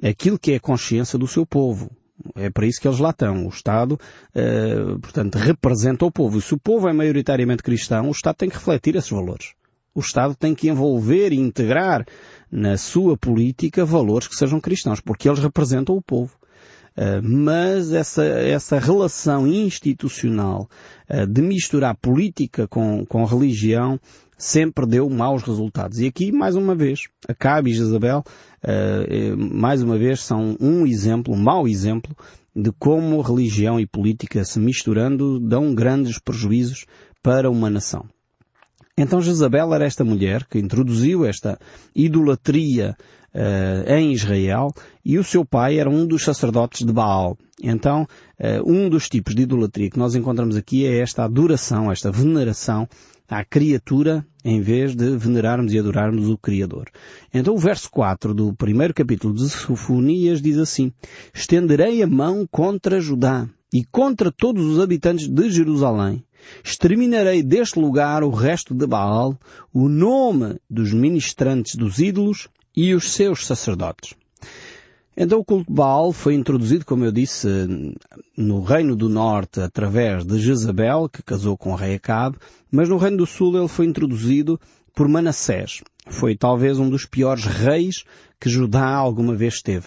aquilo 0.00 0.38
que 0.38 0.52
é 0.52 0.56
a 0.56 0.60
consciência 0.60 1.18
do 1.18 1.26
seu 1.26 1.44
povo. 1.44 1.90
É 2.36 2.48
para 2.48 2.64
isso 2.64 2.80
que 2.80 2.86
eles 2.86 3.00
lá 3.00 3.10
estão. 3.10 3.44
O 3.44 3.48
Estado, 3.48 3.98
uh, 4.36 5.00
portanto, 5.00 5.34
representa 5.34 6.04
o 6.04 6.12
povo. 6.12 6.38
E 6.38 6.42
se 6.42 6.54
o 6.54 6.60
povo 6.60 6.88
é 6.88 6.92
maioritariamente 6.92 7.64
cristão, 7.64 8.06
o 8.06 8.12
Estado 8.12 8.36
tem 8.36 8.48
que 8.48 8.54
refletir 8.54 8.94
esses 8.94 9.10
valores. 9.10 9.54
O 9.92 9.98
Estado 9.98 10.36
tem 10.36 10.54
que 10.54 10.68
envolver 10.68 11.32
e 11.32 11.40
integrar 11.40 12.06
na 12.52 12.76
sua 12.76 13.16
política 13.16 13.84
valores 13.84 14.28
que 14.28 14.36
sejam 14.36 14.60
cristãos, 14.60 15.00
porque 15.00 15.28
eles 15.28 15.40
representam 15.40 15.96
o 15.96 16.02
povo. 16.02 16.36
Uh, 16.96 17.20
mas 17.22 17.92
essa, 17.92 18.24
essa 18.24 18.78
relação 18.78 19.48
institucional 19.48 20.68
uh, 21.10 21.26
de 21.26 21.42
misturar 21.42 21.96
política 21.96 22.68
com, 22.68 23.04
com 23.04 23.24
religião 23.24 23.98
sempre 24.38 24.86
deu 24.86 25.10
maus 25.10 25.42
resultados. 25.42 25.98
E 25.98 26.06
aqui, 26.06 26.30
mais 26.30 26.54
uma 26.54 26.74
vez, 26.74 27.08
Acabe 27.28 27.70
e 27.70 27.74
Jezabel, 27.74 28.22
uh, 28.62 29.36
mais 29.36 29.82
uma 29.82 29.98
vez, 29.98 30.20
são 30.20 30.56
um 30.60 30.86
exemplo, 30.86 31.34
um 31.34 31.36
mau 31.36 31.66
exemplo, 31.66 32.16
de 32.54 32.70
como 32.78 33.20
religião 33.20 33.80
e 33.80 33.86
política 33.86 34.44
se 34.44 34.60
misturando 34.60 35.40
dão 35.40 35.74
grandes 35.74 36.20
prejuízos 36.20 36.86
para 37.20 37.50
uma 37.50 37.68
nação. 37.68 38.06
Então 38.96 39.20
Jezabel 39.20 39.74
era 39.74 39.84
esta 39.84 40.04
mulher 40.04 40.44
que 40.44 40.58
introduziu 40.58 41.24
esta 41.24 41.58
idolatria 41.94 42.96
uh, 43.34 43.92
em 43.92 44.12
Israel 44.12 44.72
e 45.04 45.18
o 45.18 45.24
seu 45.24 45.44
pai 45.44 45.78
era 45.78 45.90
um 45.90 46.06
dos 46.06 46.22
sacerdotes 46.22 46.86
de 46.86 46.92
Baal. 46.92 47.36
Então, 47.60 48.06
uh, 48.38 48.72
um 48.72 48.88
dos 48.88 49.08
tipos 49.08 49.34
de 49.34 49.42
idolatria 49.42 49.90
que 49.90 49.98
nós 49.98 50.14
encontramos 50.14 50.56
aqui 50.56 50.86
é 50.86 50.98
esta 50.98 51.24
adoração, 51.24 51.90
esta 51.90 52.12
veneração 52.12 52.88
à 53.28 53.44
criatura 53.44 54.24
em 54.44 54.60
vez 54.60 54.94
de 54.94 55.16
venerarmos 55.16 55.72
e 55.72 55.78
adorarmos 55.78 56.28
o 56.28 56.38
Criador. 56.38 56.88
Então 57.32 57.54
o 57.54 57.58
verso 57.58 57.90
4 57.90 58.32
do 58.32 58.54
primeiro 58.54 58.94
capítulo 58.94 59.34
de 59.34 59.48
Sofonias 59.48 60.40
diz 60.40 60.58
assim, 60.58 60.92
Estenderei 61.32 62.02
a 62.02 62.06
mão 62.06 62.46
contra 62.48 63.00
Judá 63.00 63.48
e 63.72 63.82
contra 63.84 64.30
todos 64.30 64.64
os 64.64 64.78
habitantes 64.78 65.26
de 65.26 65.50
Jerusalém. 65.50 66.22
Exterminarei 66.62 67.42
deste 67.42 67.78
lugar 67.78 68.22
o 68.22 68.30
resto 68.30 68.74
de 68.74 68.86
Baal, 68.86 69.38
o 69.72 69.88
nome 69.88 70.58
dos 70.68 70.92
ministrantes 70.92 71.74
dos 71.74 71.98
ídolos 71.98 72.48
e 72.76 72.94
os 72.94 73.12
seus 73.12 73.46
sacerdotes. 73.46 74.14
Então 75.16 75.38
o 75.38 75.44
culto 75.44 75.70
de 75.70 75.76
Baal 75.76 76.12
foi 76.12 76.34
introduzido, 76.34 76.84
como 76.84 77.04
eu 77.04 77.12
disse, 77.12 77.48
no 78.36 78.62
Reino 78.62 78.96
do 78.96 79.08
Norte 79.08 79.60
através 79.60 80.24
de 80.24 80.38
Jezabel, 80.38 81.08
que 81.08 81.22
casou 81.22 81.56
com 81.56 81.72
o 81.72 81.76
rei 81.76 81.94
Acabe, 81.94 82.36
mas 82.70 82.88
no 82.88 82.96
Reino 82.96 83.18
do 83.18 83.26
Sul 83.26 83.56
ele 83.56 83.68
foi 83.68 83.86
introduzido 83.86 84.58
por 84.94 85.08
Manassés. 85.08 85.80
Foi 86.06 86.36
talvez 86.36 86.78
um 86.78 86.88
dos 86.88 87.06
piores 87.06 87.44
reis 87.44 88.04
que 88.38 88.50
Judá 88.50 88.94
alguma 88.94 89.34
vez 89.34 89.62
teve. 89.62 89.86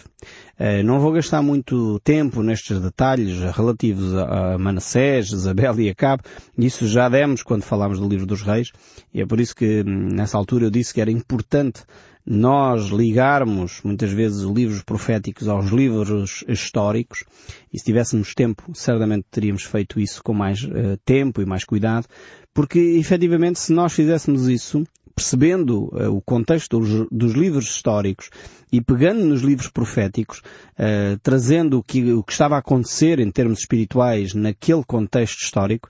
Eh, 0.58 0.82
não 0.82 1.00
vou 1.00 1.12
gastar 1.12 1.44
muito 1.44 2.00
tempo 2.00 2.42
nestes 2.42 2.80
detalhes 2.80 3.40
relativos 3.56 4.16
a 4.16 4.58
Manassés, 4.58 5.32
Isabel 5.32 5.80
e 5.80 5.90
Acabe. 5.90 6.24
Isso 6.58 6.88
já 6.88 7.08
demos 7.08 7.44
quando 7.44 7.64
falámos 7.64 8.00
do 8.00 8.10
livro 8.10 8.26
dos 8.26 8.42
reis. 8.42 8.72
E 9.14 9.22
é 9.22 9.26
por 9.28 9.40
isso 9.40 9.56
que 9.56 9.84
hum, 9.86 10.10
nessa 10.12 10.38
altura 10.38 10.66
eu 10.66 10.72
disse 10.72 10.92
que 10.92 11.02
era 11.02 11.12
importante 11.12 11.84
nós 12.30 12.88
ligarmos 12.88 13.80
muitas 13.86 14.12
vezes 14.12 14.42
livros 14.42 14.84
proféticos 14.84 15.48
aos 15.48 15.72
livros 15.72 16.44
históricos, 16.46 17.24
e 17.72 17.80
se 17.80 17.86
tivéssemos 17.86 18.34
tempo, 18.34 18.64
certamente 18.74 19.26
teríamos 19.32 19.64
feito 19.64 19.98
isso 19.98 20.22
com 20.22 20.34
mais 20.34 20.62
uh, 20.62 20.98
tempo 21.06 21.42
e 21.42 21.46
mais 21.46 21.64
cuidado, 21.64 22.06
porque 22.54 22.80
efetivamente 22.80 23.60
se 23.60 23.72
nós 23.72 23.94
fizéssemos 23.94 24.50
isso, 24.50 24.84
percebendo 25.18 25.86
uh, 25.86 26.16
o 26.16 26.22
contexto 26.22 26.80
dos, 26.80 27.08
dos, 27.12 27.34
livros 27.34 27.66
históricos 27.66 28.30
e 28.72 28.80
pegando 28.80 29.26
nos 29.26 29.42
livros 29.42 29.68
proféticos, 29.68 30.44
uh, 30.78 31.18
trazendo 31.24 31.80
o 31.80 31.84
que, 31.84 32.14
o 32.14 32.24
que 32.24 32.32
estava 32.32 32.56
a 32.56 32.60
acontecer 32.60 33.20
em 33.20 33.32
termos 33.32 33.60
espirituais 33.60 34.36
naquele 34.36 34.84
contexto 34.86 35.42
histórico, 35.42 35.90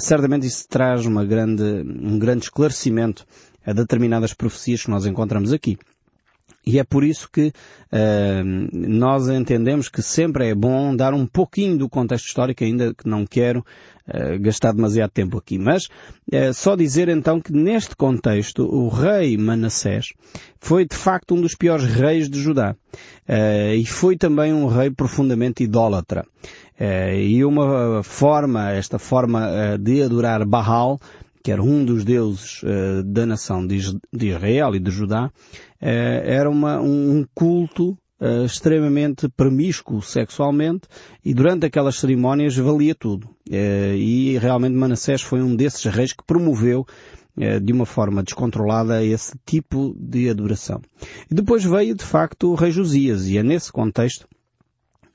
certamente 0.00 0.46
isso 0.46 0.66
traz 0.68 1.04
uma 1.04 1.24
grande, 1.24 1.62
um 1.62 2.16
grande 2.16 2.44
esclarecimento 2.44 3.26
a 3.66 3.72
determinadas 3.72 4.32
profecias 4.32 4.84
que 4.84 4.90
nós 4.90 5.04
encontramos 5.04 5.52
aqui. 5.52 5.76
E 6.66 6.78
é 6.78 6.84
por 6.84 7.04
isso 7.04 7.28
que 7.30 7.48
uh, 7.48 8.68
nós 8.72 9.28
entendemos 9.28 9.88
que 9.88 10.02
sempre 10.02 10.48
é 10.48 10.54
bom 10.54 10.96
dar 10.96 11.12
um 11.12 11.26
pouquinho 11.26 11.76
do 11.76 11.88
contexto 11.88 12.26
histórico, 12.26 12.64
ainda 12.64 12.94
que 12.94 13.06
não 13.06 13.26
quero 13.26 13.60
uh, 13.60 14.38
gastar 14.40 14.72
demasiado 14.72 15.10
tempo 15.10 15.36
aqui. 15.36 15.58
Mas 15.58 15.84
uh, 15.84 16.54
só 16.54 16.74
dizer 16.74 17.08
então 17.08 17.40
que 17.40 17.52
neste 17.52 17.94
contexto 17.94 18.64
o 18.64 18.88
rei 18.88 19.36
Manassés 19.36 20.06
foi 20.58 20.86
de 20.86 20.96
facto 20.96 21.34
um 21.34 21.40
dos 21.40 21.54
piores 21.54 21.84
reis 21.84 22.30
de 22.30 22.40
Judá. 22.40 22.74
e 23.76 23.84
foi 23.84 24.16
também 24.16 24.52
um 24.52 24.66
rei 24.66 24.90
profundamente 24.90 25.62
idólatra. 25.62 26.24
e 27.14 27.44
uma 27.44 28.02
forma, 28.02 28.72
esta 28.72 28.98
forma 28.98 29.76
de 29.78 30.02
adorar 30.02 30.46
Baal, 30.46 30.98
que 31.44 31.52
era 31.52 31.62
um 31.62 31.84
dos 31.84 32.04
deuses 32.04 32.62
uh, 32.62 33.04
da 33.04 33.26
nação 33.26 33.66
de, 33.66 33.76
Israel 33.76 34.74
e 34.74 34.80
de 34.80 34.90
Judá, 34.90 35.26
uh, 35.26 35.30
era 35.82 36.48
uma, 36.48 36.80
um 36.80 37.22
culto 37.34 37.90
uh, 38.18 38.46
extremamente 38.46 39.28
promíscuo 39.28 40.00
sexualmente 40.00 40.88
e 41.22 41.34
durante 41.34 41.66
aquelas 41.66 41.96
cerimónias 41.96 42.56
valia 42.56 42.94
tudo. 42.94 43.28
e 43.46 44.38
realmente 44.38 44.74
Manassés 44.74 45.20
foi 45.20 45.42
um 45.42 45.54
desses 45.54 45.84
reis 45.84 46.14
que 46.14 46.24
promoveu 46.24 46.86
de 47.60 47.72
uma 47.72 47.84
forma 47.84 48.22
descontrolada 48.22 49.04
esse 49.04 49.36
tipo 49.44 49.92
de 49.98 50.30
adoração. 50.30 50.80
E 51.28 51.34
depois 51.34 51.64
veio 51.64 51.94
de 51.94 52.04
facto 52.04 52.52
o 52.52 52.54
rei 52.54 52.70
Josias 52.70 53.26
e 53.26 53.36
é 53.36 53.42
nesse 53.42 53.72
contexto 53.72 54.28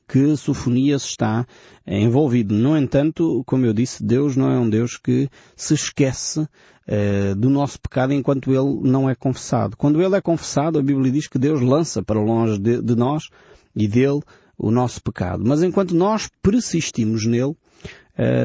que 0.10 0.36
Sofonias 0.36 1.04
está 1.04 1.46
envolvido. 1.86 2.56
No 2.56 2.76
entanto, 2.76 3.44
como 3.46 3.66
eu 3.66 3.74
disse, 3.74 4.04
Deus 4.04 4.36
não 4.36 4.52
é 4.52 4.60
um 4.60 4.68
Deus 4.68 4.98
que 4.98 5.30
se 5.56 5.76
esquece 5.76 6.40
uh, 6.40 7.36
do 7.38 7.48
nosso 7.48 7.80
pecado 7.80 8.12
enquanto 8.12 8.52
ele 8.52 8.90
não 8.90 9.08
é 9.08 9.14
confessado. 9.14 9.78
Quando 9.78 10.02
ele 10.02 10.16
é 10.16 10.22
confessado, 10.22 10.80
a 10.80 10.84
Bíblia 10.84 11.12
diz 11.12 11.28
que 11.28 11.38
Deus 11.38 11.62
lança 11.62 12.02
para 12.02 12.20
longe 12.20 12.58
de, 12.58 12.82
de 12.82 12.96
nós 12.96 13.30
e 13.76 13.88
dele 13.88 14.22
o 14.58 14.72
nosso 14.72 15.02
pecado. 15.02 15.44
Mas 15.46 15.62
enquanto 15.62 15.96
nós 15.96 16.28
persistimos 16.42 17.28
nele, 17.28 17.56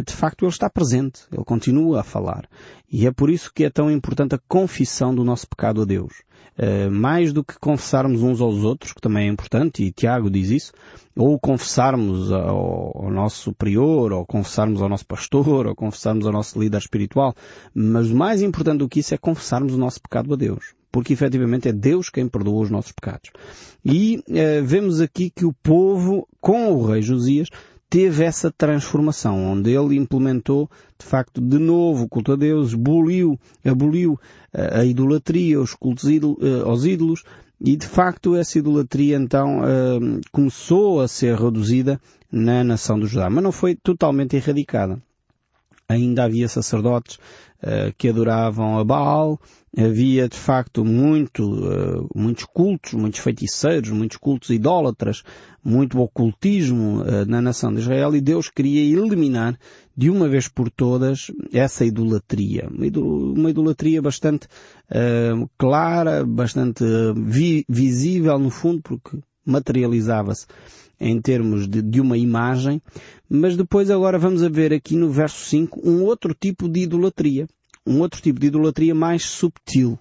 de 0.07 0.13
facto 0.13 0.45
ele 0.45 0.53
está 0.53 0.71
presente, 0.71 1.23
ele 1.33 1.45
continua 1.45 2.01
a 2.01 2.05
falar. 2.05 2.49
E 2.91 3.09
é 3.09 3.11
por 3.11 3.29
isso 3.29 3.51
que 3.53 3.65
é 3.65 3.71
tão 3.71 3.91
importante 3.91 4.37
a 4.37 4.41
confissão 4.47 5.13
do 5.13 5.25
nosso 5.25 5.49
pecado 5.49 5.83
a 5.83 5.85
Deus. 5.85 6.23
Uh, 6.57 6.89
mais 6.89 7.33
do 7.33 7.43
que 7.43 7.59
confessarmos 7.59 8.23
uns 8.23 8.41
aos 8.41 8.63
outros, 8.63 8.93
que 8.93 9.01
também 9.01 9.27
é 9.27 9.29
importante, 9.29 9.83
e 9.83 9.91
Tiago 9.91 10.31
diz 10.31 10.51
isso, 10.51 10.73
ou 11.17 11.37
confessarmos 11.37 12.31
ao, 12.31 13.11
nosso 13.11 13.39
superior, 13.39 14.13
ou 14.13 14.25
confessarmos 14.25 14.81
ao 14.81 14.89
nosso 14.89 15.05
pastor, 15.05 15.67
ou 15.67 15.75
confessarmos 15.75 16.25
ao 16.25 16.33
nosso 16.33 16.57
líder 16.61 16.79
espiritual, 16.79 17.35
mas 17.75 18.09
mais 18.13 18.41
importante 18.41 18.79
do 18.79 18.89
que 18.89 19.01
isso 19.01 19.13
é 19.13 19.19
confessarmos 19.19 19.75
o 19.75 19.79
nosso 19.79 20.01
pecado 20.01 20.33
a 20.33 20.37
Deus. 20.37 20.75
Porque 20.93 21.13
efetivamente 21.13 21.69
é 21.69 21.73
Deus 21.73 22.09
quem 22.09 22.29
perdoa 22.29 22.63
os 22.63 22.71
nossos 22.71 22.93
pecados. 22.93 23.33
E 23.85 24.23
uh, 24.29 24.65
vemos 24.65 25.01
aqui 25.01 25.31
que 25.31 25.45
o 25.45 25.53
povo, 25.53 26.29
com 26.41 26.73
o 26.73 26.87
rei 26.87 27.03
Josias, 27.03 27.49
teve 27.89 28.25
essa 28.25 28.51
transformação, 28.51 29.53
onde 29.53 29.71
ele 29.71 29.97
implementou, 29.97 30.69
de 30.99 31.07
facto, 31.07 31.41
de 31.41 31.59
novo 31.59 32.05
o 32.05 32.09
culto 32.09 32.33
a 32.33 32.37
Deus, 32.37 32.75
aboliu, 32.75 33.39
aboliu 33.65 34.19
a, 34.53 34.81
a 34.81 34.85
idolatria, 34.85 35.61
os 35.61 35.75
cultos 35.75 36.05
uh, 36.05 36.65
aos 36.65 36.85
ídolos, 36.85 37.23
e 37.61 37.77
de 37.77 37.87
facto 37.87 38.35
essa 38.35 38.59
idolatria 38.59 39.17
então 39.17 39.61
uh, 39.61 40.21
começou 40.33 41.01
a 41.01 41.09
ser 41.09 41.37
reduzida 41.37 42.01
na 42.31 42.65
nação 42.65 42.99
do 42.99 43.07
Judá, 43.07 43.31
mas 43.31 43.45
não 43.45 43.53
foi 43.53 43.75
totalmente 43.75 44.37
erradicada. 44.37 45.01
Ainda 45.89 46.25
havia 46.25 46.49
sacerdotes 46.49 47.17
uh, 47.63 47.93
que 47.99 48.09
adoravam 48.09 48.79
a 48.79 48.85
Baal, 48.85 49.39
havia 49.77 50.29
de 50.29 50.37
facto 50.37 50.85
muito, 50.85 51.43
uh, 51.43 52.09
muitos 52.15 52.45
cultos, 52.45 52.95
muitos 52.95 53.21
feiticeiros, 53.21 53.91
muitos 53.91 54.17
cultos 54.17 54.51
idólatras, 54.51 55.23
muito 55.63 56.01
ocultismo 56.01 57.03
uh, 57.03 57.27
na 57.27 57.43
nação 57.43 57.73
de 57.73 57.81
Israel. 57.81 58.17
E 58.17 58.21
Deus 58.21 58.49
queria 58.49 58.99
eliminar 58.99 59.59
de 59.97 60.09
uma 60.09 60.27
vez 60.27 60.49
por 60.49 60.71
todas 60.71 61.31
essa 61.53 61.85
idolatria. 61.85 62.69
Uma 62.69 63.51
idolatria 63.51 64.03
bastante 64.03 64.49
clara, 65.57 66.25
bastante 66.25 66.85
vi 67.15 67.65
visível 67.69 68.37
no 68.39 68.51
fundo, 68.51 68.83
porque 68.83 69.19
materializava-se 69.47 70.47
em 71.01 71.21
termos 71.21 71.67
de, 71.67 71.83
de, 71.83 72.01
uma 72.01 72.17
imagem, 72.17 72.81
mas 73.29 73.57
depois 73.57 73.91
agora 73.91 74.19
vamos 74.19 74.43
a 74.43 74.49
ver 74.49 74.73
aqui 74.73 74.97
no 74.97 75.11
verso 75.11 75.45
5 75.47 75.81
um 75.89 76.03
outro 76.05 76.35
tipo 76.35 76.69
de 76.69 76.81
idolatria 76.81 77.47
um 77.87 78.01
outro 78.01 78.21
tipo 78.21 78.41
de 78.41 78.47
idolatria 78.47 78.95
mais 78.95 79.25
subtil, 79.25 79.99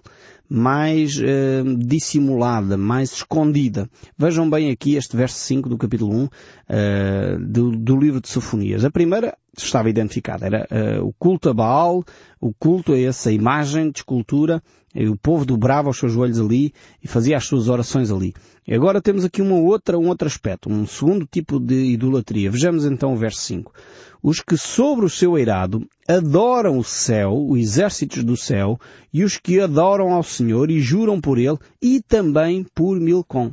mais 0.54 1.18
uh, 1.18 1.76
dissimulada, 1.76 2.76
mais 2.76 3.12
escondida. 3.12 3.90
Vejam 4.16 4.48
bem 4.48 4.70
aqui 4.70 4.94
este 4.94 5.16
verso 5.16 5.36
5 5.36 5.68
do 5.68 5.76
capítulo 5.76 6.14
1 6.14 6.24
uh, 6.24 6.30
eh, 6.68 7.36
do, 7.40 7.72
do, 7.72 7.96
livro 7.98 8.20
de 8.20 8.28
Sofonias. 8.28 8.84
A 8.84 8.90
primeira 8.90 9.36
estava 9.56 9.90
identificada, 9.90 10.46
era 10.46 10.68
uh, 10.70 11.04
o 11.04 11.12
culto 11.18 11.48
a 11.48 11.54
Baal, 11.54 12.04
o 12.40 12.54
culto 12.54 12.92
a 12.92 12.98
essa 12.98 13.32
imagem 13.32 13.90
de 13.90 13.98
escultura, 13.98 14.62
o 14.94 15.16
povo 15.16 15.44
dobrava 15.44 15.90
os 15.90 15.98
seus 15.98 16.12
joelhos 16.12 16.38
ali 16.38 16.72
e 17.02 17.08
fazia 17.08 17.36
as 17.36 17.44
suas 17.44 17.68
orações 17.68 18.12
ali. 18.12 18.32
E 18.64 18.72
agora 18.72 19.02
temos 19.02 19.24
aqui 19.24 19.42
uma 19.42 19.56
outra, 19.56 19.98
um 19.98 20.06
outro 20.06 20.28
aspecto, 20.28 20.70
um 20.70 20.86
segundo 20.86 21.26
tipo 21.26 21.58
de 21.58 21.74
idolatria. 21.86 22.48
Vejamos 22.48 22.84
então 22.84 23.12
o 23.12 23.16
verso 23.16 23.40
5 23.40 23.72
os 24.24 24.40
que 24.40 24.56
sobre 24.56 25.04
o 25.04 25.10
seu 25.10 25.36
eirado 25.36 25.86
adoram 26.08 26.78
o 26.78 26.82
céu, 26.82 27.36
os 27.46 27.58
exércitos 27.58 28.24
do 28.24 28.38
céu, 28.38 28.80
e 29.12 29.22
os 29.22 29.36
que 29.36 29.60
adoram 29.60 30.14
ao 30.14 30.22
Senhor 30.22 30.43
e 30.70 30.80
juram 30.80 31.20
por 31.20 31.38
ele, 31.38 31.58
e 31.80 32.00
também 32.00 32.64
por 32.74 32.98
Milcom. 33.00 33.52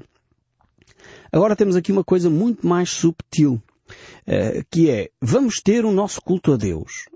Agora 1.31 1.55
temos 1.55 1.75
aqui 1.75 1.91
uma 1.91 2.03
coisa 2.03 2.29
muito 2.29 2.67
mais 2.67 2.89
subtil, 2.89 3.61
eh, 4.27 4.63
que 4.69 4.89
é, 4.89 5.09
vamos 5.21 5.61
ter 5.61 5.85
o 5.85 5.91
nosso 5.91 6.21
culto 6.21 6.53
a 6.53 6.57
Deus. 6.57 7.07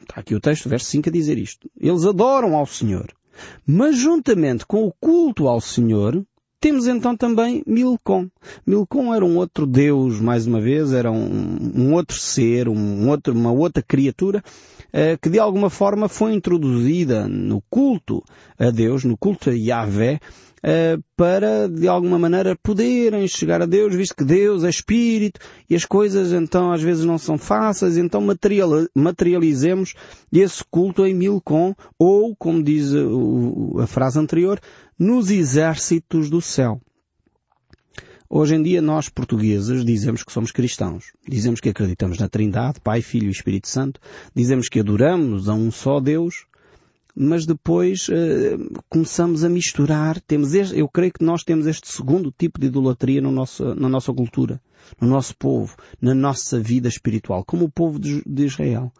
Está 0.00 0.20
aqui 0.20 0.34
o 0.34 0.40
texto, 0.40 0.68
verso 0.68 0.86
5, 0.86 1.08
a 1.08 1.12
dizer 1.12 1.38
isto. 1.38 1.70
Eles 1.78 2.04
adoram 2.04 2.56
ao 2.56 2.66
Senhor. 2.66 3.12
Mas 3.66 3.96
juntamente 3.96 4.66
com 4.66 4.84
o 4.84 4.92
culto 4.92 5.48
ao 5.48 5.60
Senhor, 5.60 6.24
Temos 6.64 6.86
então 6.86 7.14
também 7.14 7.62
Milcom. 7.66 8.26
Milcom 8.66 9.14
era 9.14 9.22
um 9.22 9.36
outro 9.36 9.66
deus, 9.66 10.18
mais 10.18 10.46
uma 10.46 10.62
vez, 10.62 10.94
era 10.94 11.12
um, 11.12 11.58
um 11.74 11.92
outro 11.92 12.16
ser, 12.16 12.70
um 12.70 13.06
outro, 13.10 13.34
uma 13.34 13.52
outra 13.52 13.82
criatura, 13.82 14.42
eh, 14.90 15.18
que 15.20 15.28
de 15.28 15.38
alguma 15.38 15.68
forma 15.68 16.08
foi 16.08 16.32
introduzida 16.32 17.28
no 17.28 17.62
culto 17.68 18.24
a 18.58 18.70
Deus, 18.70 19.04
no 19.04 19.16
culto 19.16 19.50
a 19.50 19.52
Yahvé, 19.52 20.20
eh, 20.66 20.96
para, 21.14 21.68
de 21.68 21.86
alguma 21.86 22.18
maneira, 22.18 22.56
poderem 22.56 23.28
chegar 23.28 23.60
a 23.60 23.66
Deus, 23.66 23.94
visto 23.94 24.16
que 24.16 24.24
Deus 24.24 24.64
é 24.64 24.70
Espírito 24.70 25.38
e 25.68 25.74
as 25.74 25.84
coisas 25.84 26.32
então 26.32 26.72
às 26.72 26.80
vezes 26.80 27.04
não 27.04 27.18
são 27.18 27.36
fáceis, 27.36 27.98
então 27.98 28.22
materializemos 28.94 29.94
esse 30.32 30.64
culto 30.70 31.04
em 31.04 31.14
Milcom, 31.14 31.74
ou, 31.98 32.34
como 32.34 32.62
diz 32.62 32.92
a 33.78 33.86
frase 33.86 34.18
anterior, 34.18 34.58
nos 34.98 35.30
exércitos 35.30 36.30
do 36.30 36.40
céu. 36.40 36.80
Hoje 38.30 38.54
em 38.54 38.62
dia 38.62 38.80
nós 38.80 39.10
portugueses 39.10 39.84
dizemos 39.84 40.24
que 40.24 40.32
somos 40.32 40.50
cristãos. 40.50 41.12
Dizemos 41.28 41.60
que 41.60 41.68
acreditamos 41.68 42.18
na 42.18 42.28
Trindade, 42.28 42.80
Pai, 42.80 43.02
Filho 43.02 43.28
e 43.28 43.30
Espírito 43.30 43.68
Santo. 43.68 44.00
Dizemos 44.34 44.68
que 44.70 44.80
adoramos 44.80 45.48
a 45.48 45.54
um 45.54 45.70
só 45.70 46.00
Deus 46.00 46.46
mas 47.16 47.46
depois 47.46 48.08
uh, 48.08 48.82
começamos 48.88 49.44
a 49.44 49.48
misturar. 49.48 50.20
Temos 50.20 50.54
este, 50.54 50.78
eu 50.78 50.88
creio 50.88 51.12
que 51.12 51.24
nós 51.24 51.44
temos 51.44 51.66
este 51.66 51.88
segundo 51.88 52.32
tipo 52.36 52.58
de 52.58 52.66
idolatria 52.66 53.20
no 53.20 53.30
nosso, 53.30 53.74
na 53.74 53.88
nossa 53.88 54.12
cultura, 54.12 54.60
no 55.00 55.08
nosso 55.08 55.36
povo, 55.36 55.76
na 56.00 56.14
nossa 56.14 56.60
vida 56.60 56.88
espiritual, 56.88 57.44
como 57.44 57.66
o 57.66 57.70
povo 57.70 57.98
de, 57.98 58.22
de 58.26 58.44
Israel. 58.44 58.92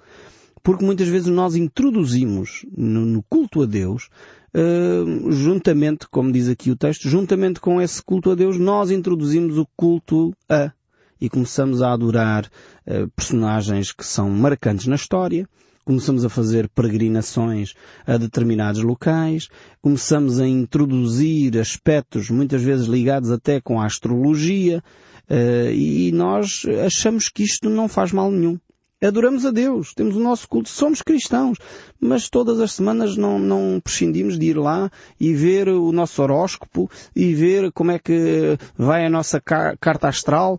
Porque 0.63 0.85
muitas 0.85 1.09
vezes 1.09 1.29
nós 1.29 1.57
introduzimos 1.57 2.65
no, 2.75 3.05
no 3.05 3.23
culto 3.29 3.63
a 3.63 3.67
Deus, 3.67 4.09
uh, 4.55 5.33
juntamente, 5.33 6.09
como 6.09 6.33
diz 6.33 6.49
aqui 6.49 6.71
o 6.71 6.77
texto, 6.77 7.09
juntamente 7.09 7.61
com 7.61 7.83
esse 7.83 8.03
culto 8.03 8.31
a 8.31 8.35
Deus, 8.35 8.59
nós 8.59 8.91
introduzimos 8.91 9.59
o 9.59 9.67
culto 9.77 10.33
a 10.49 10.73
e 11.21 11.29
começamos 11.29 11.81
a 11.81 11.93
adorar 11.93 12.51
uh, 12.87 13.09
personagens 13.17 13.93
que 13.93 14.05
são 14.05 14.29
marcantes 14.31 14.87
na 14.87 14.97
história, 14.97 15.49
começamos 15.85 16.25
a 16.25 16.29
fazer 16.29 16.69
peregrinações 16.69 17.75
a 18.07 18.17
determinados 18.17 18.83
locais, 18.83 19.49
começamos 19.81 20.41
a 20.41 20.47
introduzir 20.47 21.59
aspectos 21.59 22.31
muitas 22.31 22.63
vezes 22.63 22.87
ligados 22.87 23.31
até 23.31 23.61
com 23.61 23.81
a 23.81 23.87
astrologia, 23.87 24.83
uh, 25.29 25.73
e 25.73 26.11
nós 26.13 26.63
achamos 26.85 27.29
que 27.29 27.43
isto 27.43 27.69
não 27.69 27.89
faz 27.89 28.13
mal 28.13 28.31
nenhum. 28.31 28.59
Adoramos 29.03 29.45
a 29.45 29.51
Deus, 29.51 29.93
temos 29.93 30.17
o 30.17 30.21
nosso 30.21 30.49
culto, 30.49 30.71
somos 30.71 31.03
cristãos, 31.03 31.59
mas 32.01 32.31
todas 32.31 32.59
as 32.59 32.73
semanas 32.73 33.17
não, 33.17 33.39
não 33.39 33.79
prescindimos 33.83 34.39
de 34.39 34.47
ir 34.47 34.57
lá 34.57 34.91
e 35.21 35.35
ver 35.35 35.69
o 35.69 35.93
nosso 35.93 36.23
horóscopo 36.23 36.91
e 37.15 37.35
ver 37.35 37.71
como 37.73 37.91
é 37.91 37.99
que 37.99 38.57
vai 38.79 39.05
a 39.05 39.11
nossa 39.11 39.41
carta 39.41 40.09
astral. 40.09 40.59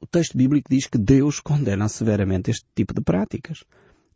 O 0.00 0.06
texto 0.06 0.36
bíblico 0.36 0.68
diz 0.70 0.86
que 0.86 0.98
Deus 0.98 1.40
condena 1.40 1.88
severamente 1.88 2.52
este 2.52 2.66
tipo 2.74 2.94
de 2.94 3.00
práticas. 3.00 3.64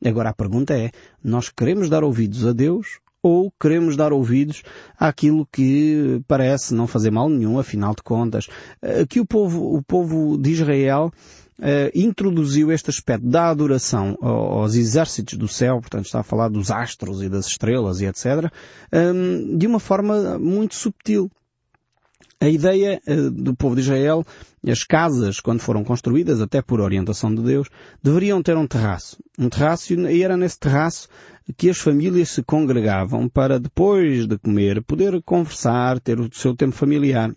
Agora 0.04 0.30
a 0.30 0.35
pergunta 0.35 0.75
é, 0.75 0.90
nós 1.23 1.49
queremos 1.49 1.88
dar 1.88 2.02
ouvidos 2.02 2.47
a 2.47 2.52
Deus 2.52 3.00
ou 3.23 3.52
queremos 3.61 3.97
dar 3.97 4.12
ouvidos 4.12 4.62
àquilo 4.99 5.47
que 5.52 6.23
parece 6.26 6.75
não 6.75 6.87
fazer 6.87 7.11
mal 7.11 7.28
nenhum, 7.28 7.59
afinal 7.59 7.95
de 7.95 8.02
contas. 8.02 8.49
Aqui 9.02 9.21
o 9.21 9.26
povo, 9.26 9.76
o 9.76 9.83
povo 9.83 10.38
de 10.38 10.50
Israel 10.50 11.12
Uh, 11.61 11.92
introduziu 11.95 12.73
este 12.73 12.88
aspecto 12.88 13.26
da 13.26 13.50
adoração 13.50 14.16
aos 14.23 14.75
exércitos 14.75 15.37
do 15.37 15.47
céu, 15.47 15.78
portanto 15.78 16.07
está 16.07 16.21
a 16.21 16.23
falar 16.23 16.49
dos 16.49 16.71
astros 16.71 17.21
e 17.23 17.28
das 17.28 17.49
estrelas 17.49 18.00
e 18.00 18.07
etc., 18.07 18.50
ehm, 18.90 19.59
de 19.59 19.66
uma 19.66 19.78
forma 19.78 20.38
muito 20.38 20.75
subtil. 20.75 21.30
A 22.40 22.49
ideia 22.49 23.00
uh, 23.06 23.30
do 23.30 23.54
povo 23.54 23.75
de 23.75 23.82
Israel, 23.82 24.25
as 24.66 24.82
casas, 24.82 25.40
quando 25.40 25.61
foram 25.61 25.85
construídas, 25.85 26.40
até 26.40 26.62
por 26.62 26.80
orientação 26.80 27.35
de 27.35 27.42
Deus, 27.42 27.68
deveriam 28.02 28.42
ter 28.42 28.56
um 28.56 28.66
terraço. 28.66 29.18
Um 29.38 29.49
terraço, 29.49 29.92
e 29.92 30.23
era 30.23 30.37
nesse 30.37 30.59
terraço 30.59 31.09
que 31.56 31.68
as 31.68 31.78
famílias 31.78 32.30
se 32.30 32.42
congregavam 32.42 33.28
para, 33.28 33.59
depois 33.59 34.26
de 34.26 34.38
comer, 34.38 34.82
poder 34.82 35.20
conversar, 35.23 36.00
ter 36.00 36.18
o 36.18 36.30
seu 36.32 36.54
tempo 36.54 36.75
familiar 36.75 37.30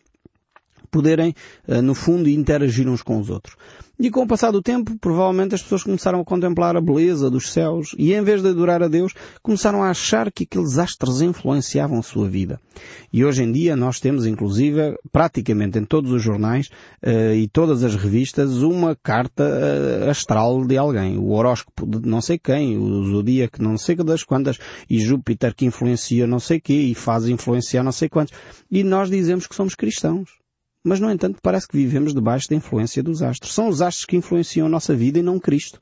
poderem, 0.93 1.33
uh, 1.67 1.81
no 1.81 1.95
fundo, 1.95 2.29
interagir 2.29 2.88
uns 2.88 3.01
com 3.01 3.19
os 3.19 3.31
outros. 3.31 3.55
E 4.00 4.09
com 4.09 4.23
o 4.23 4.27
passar 4.27 4.51
do 4.51 4.62
tempo, 4.62 4.97
provavelmente 5.00 5.53
as 5.53 5.62
pessoas 5.62 5.83
começaram 5.83 6.19
a 6.19 6.25
contemplar 6.25 6.75
a 6.75 6.81
beleza 6.81 7.29
dos 7.29 7.53
céus 7.53 7.95
e 7.97 8.12
em 8.12 8.23
vez 8.23 8.41
de 8.41 8.50
adorar 8.50 8.81
a 8.81 8.88
Deus, 8.88 9.13
começaram 9.41 9.83
a 9.83 9.91
achar 9.91 10.31
que 10.31 10.43
aqueles 10.43 10.79
astros 10.79 11.21
influenciavam 11.21 12.00
a 12.00 12.01
sua 12.01 12.27
vida. 12.27 12.59
E 13.13 13.23
hoje 13.23 13.43
em 13.43 13.51
dia 13.51 13.75
nós 13.75 14.00
temos, 14.00 14.25
inclusive, 14.25 14.97
praticamente 15.12 15.77
em 15.77 15.85
todos 15.85 16.12
os 16.12 16.23
jornais 16.23 16.69
uh, 17.05 17.35
e 17.35 17.47
todas 17.47 17.83
as 17.83 17.95
revistas, 17.95 18.63
uma 18.63 18.96
carta 18.96 19.44
uh, 19.44 20.09
astral 20.09 20.65
de 20.65 20.75
alguém. 20.75 21.18
O 21.18 21.29
horóscopo 21.29 21.85
de 21.85 22.07
não 22.07 22.20
sei 22.20 22.39
quem, 22.39 22.77
o 22.77 23.05
zodíaco 23.05 23.61
não 23.61 23.77
sei 23.77 23.96
das 23.96 24.24
quantas, 24.24 24.57
e 24.89 25.00
Júpiter 25.00 25.53
que 25.55 25.65
influencia 25.65 26.25
não 26.25 26.39
sei 26.39 26.59
quê 26.59 26.74
e 26.74 26.96
faz 26.96 27.27
influenciar 27.27 27.83
não 27.83 27.91
sei 27.91 28.09
quantos. 28.09 28.33
E 28.72 28.83
nós 28.83 29.09
dizemos 29.09 29.46
que 29.46 29.55
somos 29.55 29.75
cristãos. 29.75 30.43
Mas, 30.83 31.00
no 31.00 31.09
entanto, 31.09 31.39
parece 31.41 31.67
que 31.67 31.77
vivemos 31.77 32.13
debaixo 32.13 32.50
da 32.50 32.55
influência 32.55 33.01
dos 33.01 33.22
astros. 33.22 33.53
São 33.53 33.69
os 33.69 33.81
astros 33.81 34.05
que 34.05 34.17
influenciam 34.17 34.67
a 34.67 34.69
nossa 34.69 34.93
vida 34.93 35.19
e 35.19 35.24
não 35.24 35.39
Cristo. 35.39 35.79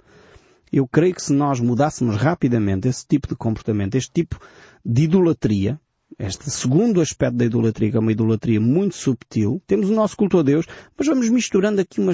Eu 0.71 0.87
creio 0.87 1.15
que 1.15 1.21
se 1.21 1.33
nós 1.33 1.59
mudássemos 1.59 2.15
rapidamente 2.15 2.87
esse 2.87 3.05
tipo 3.05 3.27
de 3.27 3.35
comportamento, 3.35 3.95
este 3.95 4.11
tipo 4.11 4.39
de 4.85 5.03
idolatria, 5.03 5.79
este 6.21 6.49
segundo 6.49 7.01
aspecto 7.01 7.37
da 7.37 7.45
idolatria, 7.45 7.91
que 7.91 7.97
é 7.97 7.99
uma 7.99 8.11
idolatria 8.11 8.59
muito 8.59 8.95
subtil. 8.95 9.61
Temos 9.65 9.89
o 9.89 9.93
nosso 9.93 10.15
culto 10.15 10.37
a 10.37 10.43
Deus, 10.43 10.65
mas 10.97 11.07
vamos 11.07 11.29
misturando 11.29 11.81
aqui 11.81 11.99
uma, 11.99 12.13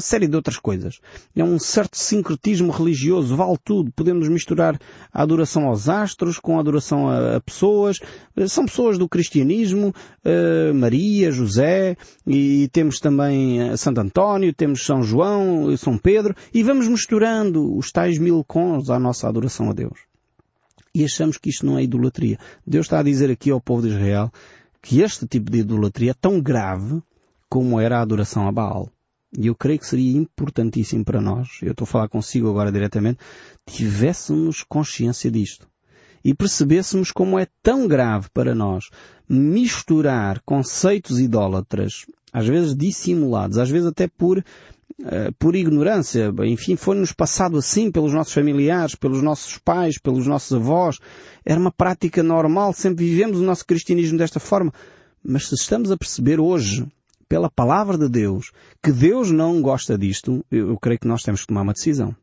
série 0.00 0.28
de 0.28 0.36
outras 0.36 0.58
coisas. 0.58 1.00
É 1.34 1.42
um 1.42 1.58
certo 1.58 1.96
sincretismo 1.96 2.70
religioso, 2.70 3.34
vale 3.34 3.56
tudo. 3.64 3.90
Podemos 3.92 4.28
misturar 4.28 4.78
a 5.12 5.22
adoração 5.22 5.66
aos 5.66 5.88
astros 5.88 6.38
com 6.38 6.58
a 6.58 6.60
adoração 6.60 7.08
a, 7.08 7.36
a 7.36 7.40
pessoas. 7.40 7.98
São 8.48 8.66
pessoas 8.66 8.98
do 8.98 9.08
cristianismo, 9.08 9.94
uh, 10.24 10.74
Maria, 10.74 11.30
José, 11.30 11.96
e 12.26 12.68
temos 12.72 13.00
também 13.00 13.60
eh, 13.60 13.76
Santo 13.76 14.00
António, 14.00 14.52
temos 14.52 14.84
São 14.84 15.02
João, 15.02 15.74
São 15.76 15.96
Pedro, 15.96 16.34
e 16.52 16.62
vamos 16.62 16.88
misturando 16.88 17.76
os 17.76 17.90
tais 17.90 18.18
mil 18.18 18.44
cons 18.44 18.90
à 18.90 18.98
nossa 18.98 19.28
adoração 19.28 19.70
a 19.70 19.72
Deus 19.72 20.05
e 20.96 21.04
achamos 21.04 21.36
que 21.36 21.50
isto 21.50 21.66
não 21.66 21.78
é 21.78 21.82
idolatria. 21.82 22.38
Deus 22.66 22.86
está 22.86 23.00
a 23.00 23.02
dizer 23.02 23.30
aqui 23.30 23.50
ao 23.50 23.60
povo 23.60 23.82
de 23.82 23.88
Israel 23.88 24.32
que 24.80 25.02
este 25.02 25.26
tipo 25.26 25.50
de 25.50 25.58
idolatria 25.58 26.12
é 26.12 26.14
tão 26.14 26.40
grave 26.40 27.02
como 27.50 27.78
era 27.78 27.98
a 27.98 28.00
adoração 28.00 28.48
a 28.48 28.52
Baal. 28.52 28.88
E 29.38 29.48
eu 29.48 29.54
creio 29.54 29.78
que 29.78 29.86
seria 29.86 30.16
importantíssimo 30.16 31.04
para 31.04 31.20
nós, 31.20 31.48
eu 31.60 31.72
estou 31.72 31.84
a 31.84 31.86
falar 31.86 32.08
consigo 32.08 32.48
agora 32.48 32.72
diretamente, 32.72 33.18
tivéssemos 33.66 34.64
consciência 34.66 35.30
disto. 35.30 35.68
E 36.24 36.32
percebêssemos 36.32 37.12
como 37.12 37.38
é 37.38 37.46
tão 37.62 37.86
grave 37.86 38.28
para 38.32 38.54
nós 38.54 38.88
misturar 39.28 40.40
conceitos 40.46 41.20
idólatras, 41.20 42.06
às 42.32 42.46
vezes 42.46 42.74
dissimulados, 42.74 43.58
às 43.58 43.68
vezes 43.68 43.86
até 43.86 44.08
por 44.08 44.42
por 45.38 45.54
ignorância, 45.54 46.32
enfim, 46.44 46.76
foi-nos 46.76 47.12
passado 47.12 47.58
assim 47.58 47.90
pelos 47.90 48.14
nossos 48.14 48.32
familiares, 48.32 48.94
pelos 48.94 49.22
nossos 49.22 49.58
pais, 49.58 49.98
pelos 49.98 50.26
nossos 50.26 50.52
avós. 50.52 50.98
Era 51.44 51.60
uma 51.60 51.70
prática 51.70 52.22
normal, 52.22 52.72
sempre 52.72 53.04
vivemos 53.04 53.38
o 53.38 53.44
nosso 53.44 53.66
cristianismo 53.66 54.18
desta 54.18 54.40
forma. 54.40 54.72
Mas 55.22 55.48
se 55.48 55.54
estamos 55.54 55.90
a 55.90 55.96
perceber 55.96 56.40
hoje, 56.40 56.86
pela 57.28 57.50
palavra 57.50 57.98
de 57.98 58.08
Deus, 58.08 58.52
que 58.82 58.92
Deus 58.92 59.30
não 59.30 59.60
gosta 59.60 59.98
disto, 59.98 60.44
eu 60.50 60.78
creio 60.78 61.00
que 61.00 61.08
nós 61.08 61.22
temos 61.22 61.40
que 61.42 61.48
tomar 61.48 61.62
uma 61.62 61.72
decisão. 61.72 62.14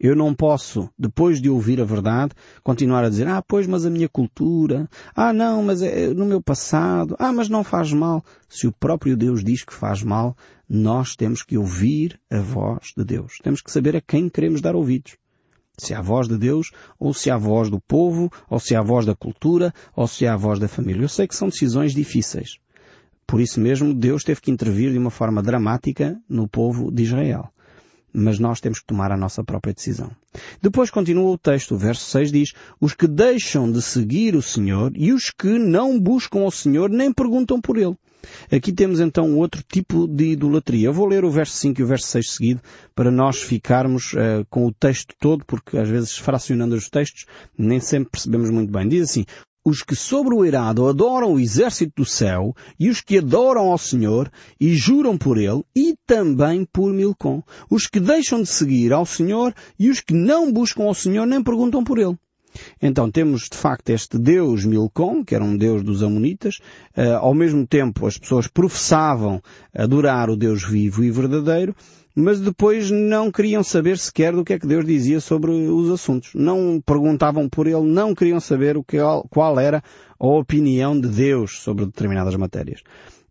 Eu 0.00 0.14
não 0.14 0.32
posso, 0.32 0.88
depois 0.96 1.40
de 1.40 1.50
ouvir 1.50 1.80
a 1.80 1.84
verdade, 1.84 2.32
continuar 2.62 3.04
a 3.04 3.08
dizer, 3.08 3.26
ah, 3.26 3.42
pois, 3.42 3.66
mas 3.66 3.84
a 3.84 3.90
minha 3.90 4.08
cultura, 4.08 4.88
ah, 5.14 5.32
não, 5.32 5.62
mas 5.62 5.82
é 5.82 6.08
no 6.14 6.24
meu 6.24 6.40
passado, 6.40 7.16
ah, 7.18 7.32
mas 7.32 7.48
não 7.48 7.64
faz 7.64 7.92
mal. 7.92 8.24
Se 8.48 8.68
o 8.68 8.72
próprio 8.72 9.16
Deus 9.16 9.42
diz 9.42 9.64
que 9.64 9.74
faz 9.74 10.02
mal, 10.02 10.36
nós 10.68 11.16
temos 11.16 11.42
que 11.42 11.58
ouvir 11.58 12.20
a 12.30 12.40
voz 12.40 12.92
de 12.96 13.04
Deus. 13.04 13.38
Temos 13.42 13.60
que 13.60 13.72
saber 13.72 13.96
a 13.96 14.00
quem 14.00 14.28
queremos 14.28 14.60
dar 14.60 14.76
ouvidos. 14.76 15.16
Se 15.76 15.94
é 15.94 15.96
a 15.96 16.02
voz 16.02 16.28
de 16.28 16.36
Deus, 16.38 16.70
ou 16.98 17.12
se 17.12 17.30
é 17.30 17.32
a 17.32 17.38
voz 17.38 17.70
do 17.70 17.80
povo, 17.80 18.30
ou 18.48 18.58
se 18.58 18.74
é 18.74 18.78
a 18.78 18.82
voz 18.82 19.04
da 19.06 19.14
cultura, 19.14 19.72
ou 19.94 20.06
se 20.06 20.24
é 20.24 20.28
a 20.28 20.36
voz 20.36 20.58
da 20.58 20.68
família. 20.68 21.02
Eu 21.02 21.08
sei 21.08 21.26
que 21.26 21.36
são 21.36 21.48
decisões 21.48 21.92
difíceis. 21.92 22.58
Por 23.26 23.40
isso 23.40 23.60
mesmo, 23.60 23.92
Deus 23.94 24.24
teve 24.24 24.40
que 24.40 24.50
intervir 24.50 24.90
de 24.90 24.98
uma 24.98 25.10
forma 25.10 25.42
dramática 25.42 26.20
no 26.28 26.48
povo 26.48 26.90
de 26.90 27.02
Israel 27.02 27.52
mas 28.12 28.38
nós 28.38 28.60
temos 28.60 28.80
que 28.80 28.86
tomar 28.86 29.12
a 29.12 29.16
nossa 29.16 29.44
própria 29.44 29.74
decisão. 29.74 30.10
Depois 30.60 30.90
continua 30.90 31.30
o 31.30 31.38
texto, 31.38 31.74
o 31.74 31.78
verso 31.78 32.04
6 32.10 32.32
diz, 32.32 32.52
os 32.80 32.94
que 32.94 33.06
deixam 33.06 33.70
de 33.70 33.82
seguir 33.82 34.34
o 34.34 34.42
Senhor 34.42 34.92
e 34.94 35.12
os 35.12 35.30
que 35.30 35.58
não 35.58 35.98
buscam 35.98 36.44
o 36.44 36.50
Senhor 36.50 36.90
nem 36.90 37.12
perguntam 37.12 37.60
por 37.60 37.76
Ele. 37.76 37.96
Aqui 38.50 38.72
temos 38.72 39.00
então 39.00 39.36
outro 39.36 39.62
tipo 39.62 40.06
de 40.06 40.32
idolatria. 40.32 40.88
Eu 40.88 40.92
vou 40.92 41.06
ler 41.06 41.24
o 41.24 41.30
verso 41.30 41.54
5 41.54 41.80
e 41.80 41.84
o 41.84 41.86
verso 41.86 42.06
6 42.08 42.30
seguido 42.30 42.60
para 42.94 43.10
nós 43.10 43.40
ficarmos 43.40 44.12
uh, 44.14 44.44
com 44.50 44.66
o 44.66 44.72
texto 44.72 45.14
todo, 45.18 45.44
porque 45.44 45.78
às 45.78 45.88
vezes 45.88 46.16
fracionando 46.18 46.74
os 46.74 46.88
textos 46.88 47.26
nem 47.56 47.80
sempre 47.80 48.10
percebemos 48.10 48.50
muito 48.50 48.72
bem. 48.72 48.88
Diz 48.88 49.10
assim, 49.10 49.24
os 49.68 49.82
que 49.82 49.94
sobre 49.94 50.34
o 50.34 50.44
eirado 50.44 50.86
adoram 50.88 51.34
o 51.34 51.40
exército 51.40 51.92
do 51.96 52.04
céu 52.06 52.56
e 52.80 52.88
os 52.88 53.02
que 53.02 53.18
adoram 53.18 53.70
ao 53.70 53.76
Senhor 53.76 54.30
e 54.58 54.74
juram 54.74 55.18
por 55.18 55.36
ele 55.36 55.62
e 55.76 55.94
também 56.06 56.64
por 56.64 56.90
Milcom, 56.90 57.42
os 57.70 57.86
que 57.86 58.00
deixam 58.00 58.40
de 58.40 58.48
seguir 58.48 58.94
ao 58.94 59.04
Senhor 59.04 59.54
e 59.78 59.90
os 59.90 60.00
que 60.00 60.14
não 60.14 60.50
buscam 60.50 60.84
ao 60.84 60.94
Senhor 60.94 61.26
nem 61.26 61.42
perguntam 61.42 61.84
por 61.84 61.98
ele. 61.98 62.16
Então 62.80 63.10
temos 63.10 63.42
de 63.42 63.58
facto 63.58 63.90
este 63.90 64.18
Deus 64.18 64.64
Milcom, 64.64 65.22
que 65.22 65.34
era 65.34 65.44
um 65.44 65.54
Deus 65.54 65.82
dos 65.82 66.02
Amonitas, 66.02 66.56
uh, 66.96 67.18
ao 67.20 67.34
mesmo 67.34 67.66
tempo 67.66 68.06
as 68.06 68.16
pessoas 68.16 68.48
professavam 68.48 69.42
adorar 69.74 70.30
o 70.30 70.36
Deus 70.36 70.64
vivo 70.64 71.04
e 71.04 71.10
verdadeiro, 71.10 71.76
mas 72.14 72.40
depois 72.40 72.90
não 72.90 73.30
queriam 73.30 73.62
saber 73.62 73.98
sequer 73.98 74.32
do 74.32 74.44
que 74.44 74.52
é 74.52 74.58
que 74.58 74.66
Deus 74.66 74.84
dizia 74.84 75.20
sobre 75.20 75.50
os 75.50 75.90
assuntos. 75.90 76.30
Não 76.34 76.80
perguntavam 76.84 77.48
por 77.48 77.66
ele, 77.66 77.82
não 77.82 78.14
queriam 78.14 78.40
saber 78.40 78.76
o 78.76 78.84
que, 78.84 78.98
qual 79.30 79.58
era 79.58 79.82
a 80.18 80.26
opinião 80.26 80.98
de 80.98 81.08
Deus 81.08 81.60
sobre 81.60 81.86
determinadas 81.86 82.34
matérias. 82.34 82.82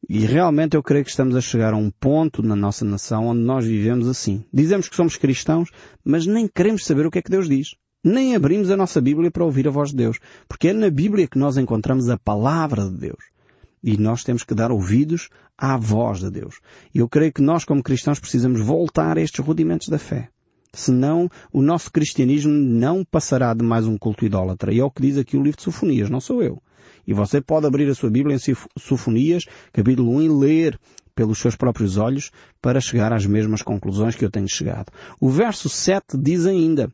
E 0.09 0.19
realmente 0.19 0.75
eu 0.75 0.83
creio 0.83 1.03
que 1.03 1.09
estamos 1.09 1.35
a 1.35 1.41
chegar 1.41 1.73
a 1.73 1.77
um 1.77 1.89
ponto 1.89 2.41
na 2.41 2.55
nossa 2.55 2.85
nação 2.85 3.27
onde 3.27 3.41
nós 3.41 3.65
vivemos 3.65 4.07
assim. 4.07 4.45
Dizemos 4.53 4.87
que 4.87 4.95
somos 4.95 5.17
cristãos, 5.17 5.69
mas 6.03 6.25
nem 6.25 6.47
queremos 6.47 6.85
saber 6.85 7.05
o 7.05 7.11
que 7.11 7.19
é 7.19 7.21
que 7.21 7.31
Deus 7.31 7.49
diz. 7.49 7.75
Nem 8.03 8.35
abrimos 8.35 8.71
a 8.71 8.77
nossa 8.77 9.01
Bíblia 9.01 9.31
para 9.31 9.43
ouvir 9.43 9.67
a 9.67 9.71
voz 9.71 9.89
de 9.89 9.97
Deus. 9.97 10.19
Porque 10.47 10.69
é 10.69 10.73
na 10.73 10.89
Bíblia 10.89 11.27
que 11.27 11.37
nós 11.37 11.57
encontramos 11.57 12.09
a 12.09 12.17
palavra 12.17 12.89
de 12.89 12.97
Deus. 12.97 13.36
E 13.83 13.97
nós 13.97 14.23
temos 14.23 14.43
que 14.43 14.55
dar 14.55 14.71
ouvidos 14.71 15.29
à 15.57 15.77
voz 15.77 16.19
de 16.19 16.29
Deus. 16.29 16.59
E 16.93 16.99
eu 16.99 17.07
creio 17.07 17.31
que 17.31 17.41
nós, 17.41 17.63
como 17.63 17.83
cristãos, 17.83 18.19
precisamos 18.19 18.61
voltar 18.61 19.17
a 19.17 19.21
estes 19.21 19.43
rudimentos 19.43 19.87
da 19.89 19.97
fé. 19.99 20.29
Senão, 20.73 21.29
o 21.51 21.61
nosso 21.61 21.91
cristianismo 21.91 22.51
não 22.51 23.03
passará 23.03 23.53
de 23.53 23.63
mais 23.63 23.87
um 23.87 23.97
culto 23.97 24.25
idólatra. 24.25 24.73
E 24.73 24.79
é 24.79 24.83
o 24.83 24.91
que 24.91 25.01
diz 25.01 25.17
aqui 25.17 25.37
o 25.37 25.41
livro 25.41 25.57
de 25.57 25.63
Sofonias, 25.63 26.09
não 26.09 26.19
sou 26.19 26.43
eu. 26.43 26.61
E 27.05 27.13
você 27.13 27.41
pode 27.41 27.65
abrir 27.65 27.89
a 27.89 27.95
sua 27.95 28.09
Bíblia 28.09 28.35
em 28.35 28.55
Sofonias, 28.77 29.45
capítulo 29.71 30.15
1, 30.17 30.21
e 30.23 30.29
ler 30.29 30.79
pelos 31.15 31.39
seus 31.39 31.55
próprios 31.55 31.97
olhos 31.97 32.31
para 32.61 32.79
chegar 32.79 33.11
às 33.11 33.25
mesmas 33.25 33.63
conclusões 33.63 34.15
que 34.15 34.23
eu 34.23 34.29
tenho 34.29 34.47
chegado. 34.47 34.91
O 35.19 35.29
verso 35.29 35.67
7 35.67 36.17
diz 36.17 36.45
ainda, 36.45 36.91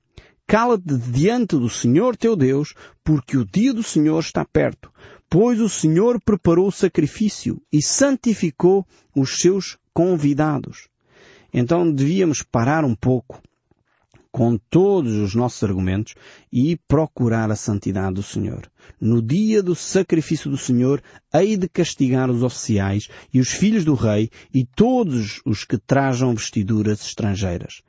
Cala-te 0.48 0.98
diante 0.98 1.58
do 1.58 1.70
Senhor 1.70 2.16
teu 2.16 2.36
Deus, 2.36 2.74
porque 3.04 3.38
o 3.38 3.46
dia 3.46 3.74
do 3.74 3.84
Senhor 3.84 4.20
está 4.20 4.46
perto. 4.46 4.92
Pois 5.34 5.60
o 5.60 5.68
Senhor 5.68 6.22
preparou 6.22 6.68
o 6.68 6.72
sacrifício 6.72 7.60
e 7.72 7.82
santificou 7.82 8.86
os 9.16 9.40
seus 9.40 9.80
convidados. 9.92 10.88
Então 11.52 11.92
devíamos 11.92 12.44
parar 12.44 12.86
um 12.86 12.94
pouco 12.94 13.42
com 14.32 14.60
todos 14.70 15.14
os 15.14 15.34
nossos 15.34 15.64
argumentos 15.64 16.14
e 16.52 16.78
procurar 16.88 17.50
a 17.50 17.56
santidade 17.56 18.14
do 18.14 18.22
Senhor. 18.22 18.72
No 19.02 19.24
dia 19.24 19.64
do 19.64 19.74
sacrifício 19.74 20.52
do 20.52 20.58
Senhor, 20.58 21.02
hei 21.34 21.58
de 21.58 21.68
castigar 21.68 22.30
os 22.30 22.44
oficiais 22.44 23.08
e 23.34 23.40
os 23.40 23.50
filhos 23.50 23.84
do 23.84 23.96
rei 23.96 24.30
e 24.54 24.64
todos 24.64 25.42
os 25.44 25.66
que 25.66 25.80
trajam 25.80 26.36
vestiduras 26.36 27.02
estrangeiras 27.02 27.82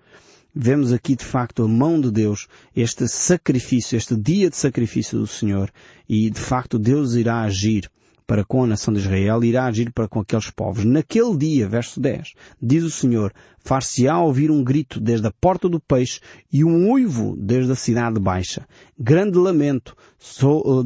vemos 0.54 0.92
aqui 0.92 1.16
de 1.16 1.24
facto 1.24 1.64
a 1.64 1.68
mão 1.68 2.00
de 2.00 2.10
Deus, 2.10 2.46
este 2.76 3.08
sacrifício, 3.08 3.96
este 3.96 4.16
dia 4.16 4.48
de 4.48 4.56
sacrifício 4.56 5.18
do 5.18 5.26
Senhor, 5.26 5.70
e 6.08 6.30
de 6.30 6.40
facto 6.40 6.78
Deus 6.78 7.14
irá 7.14 7.42
agir 7.42 7.90
para 8.26 8.44
com 8.44 8.64
a 8.64 8.66
nação 8.66 8.94
de 8.94 9.00
Israel, 9.00 9.44
irá 9.44 9.66
agir 9.66 9.92
para 9.92 10.08
com 10.08 10.20
aqueles 10.20 10.50
povos. 10.50 10.84
Naquele 10.84 11.36
dia, 11.36 11.68
verso 11.68 12.00
10, 12.00 12.32
diz 12.60 12.82
o 12.82 12.90
Senhor, 12.90 13.32
far-se-á 13.58 14.18
ouvir 14.20 14.50
um 14.50 14.64
grito 14.64 14.98
desde 14.98 15.26
a 15.26 15.32
porta 15.32 15.68
do 15.68 15.80
peixe 15.80 16.20
e 16.50 16.64
um 16.64 16.90
uivo 16.90 17.36
desde 17.38 17.72
a 17.72 17.76
cidade 17.76 18.18
baixa. 18.18 18.66
Grande 18.98 19.36
lamento 19.36 19.94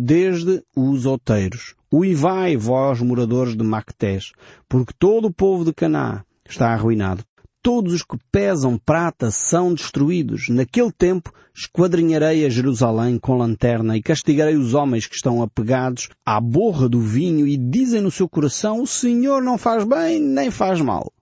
desde 0.01 0.63
os 0.75 1.07
outeiros. 1.07 1.75
Uivai, 1.93 2.57
vós 2.57 3.01
moradores 3.01 3.57
de 3.57 3.65
Mactés, 3.65 4.33
porque 4.69 4.93
todo 4.99 5.27
o 5.27 5.33
povo 5.33 5.65
de 5.65 5.73
Canaã 5.73 6.23
está 6.47 6.73
arruinado 6.73 7.25
todos 7.69 7.93
os 7.93 8.03
que 8.03 8.17
pesam 8.33 8.79
prata 8.79 9.31
são 9.31 9.75
destruídos. 9.75 10.49
Naquele 10.49 10.91
tempo 10.91 11.31
esquadrinharei 11.55 12.47
a 12.47 12.49
Jerusalém 12.49 13.19
com 13.19 13.37
lanterna 13.37 13.95
e 13.95 14.01
castigarei 14.01 14.57
os 14.57 14.73
homens 14.73 15.07
que 15.07 15.15
estão 15.15 15.43
apegados 15.43 16.09
à 16.25 16.41
borra 16.41 16.89
do 16.89 16.99
vinho 16.99 17.47
e 17.47 17.59
dizem 17.59 18.01
no 18.01 18.11
seu 18.11 18.27
coração 18.27 18.81
o 18.81 18.87
Senhor 18.87 19.43
não 19.43 19.59
faz 19.59 19.85
bem 19.85 20.19
nem 20.19 20.51
faz 20.51 20.81
mal. 20.81 21.13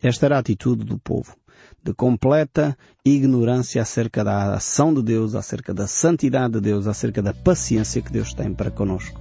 Esta 0.00 0.26
era 0.26 0.36
a 0.36 0.38
atitude 0.38 0.84
do 0.84 0.96
povo, 0.96 1.34
de 1.82 1.92
completa 1.92 2.78
ignorância 3.04 3.82
acerca 3.82 4.22
da 4.22 4.54
ação 4.54 4.94
de 4.94 5.02
Deus, 5.02 5.34
acerca 5.34 5.74
da 5.74 5.88
santidade 5.88 6.52
de 6.52 6.60
Deus, 6.60 6.86
acerca 6.86 7.20
da 7.20 7.34
paciência 7.34 8.00
que 8.00 8.12
Deus 8.12 8.32
tem 8.32 8.54
para 8.54 8.70
conosco. 8.70 9.20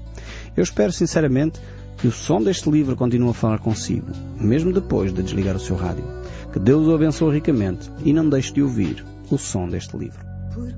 Eu 0.56 0.62
espero 0.62 0.92
sinceramente 0.92 1.60
que 1.98 2.08
o 2.08 2.12
som 2.12 2.44
deste 2.44 2.70
livro 2.70 2.96
continue 2.96 3.32
a 3.32 3.34
falar 3.34 3.58
consigo, 3.58 4.12
mesmo 4.40 4.72
depois 4.72 5.12
de 5.12 5.24
desligar 5.24 5.56
o 5.56 5.60
seu 5.60 5.76
rádio. 5.76 6.25
Que 6.56 6.60
Deus 6.60 6.88
o 6.88 6.96
abençoe 6.96 7.34
ricamente 7.34 7.92
e 8.06 8.14
não 8.14 8.30
deixe 8.30 8.54
de 8.54 8.64
ouvir 8.64 9.04
o 9.30 9.38
som 9.38 9.68
deste 9.68 9.98
livro. 9.98 10.35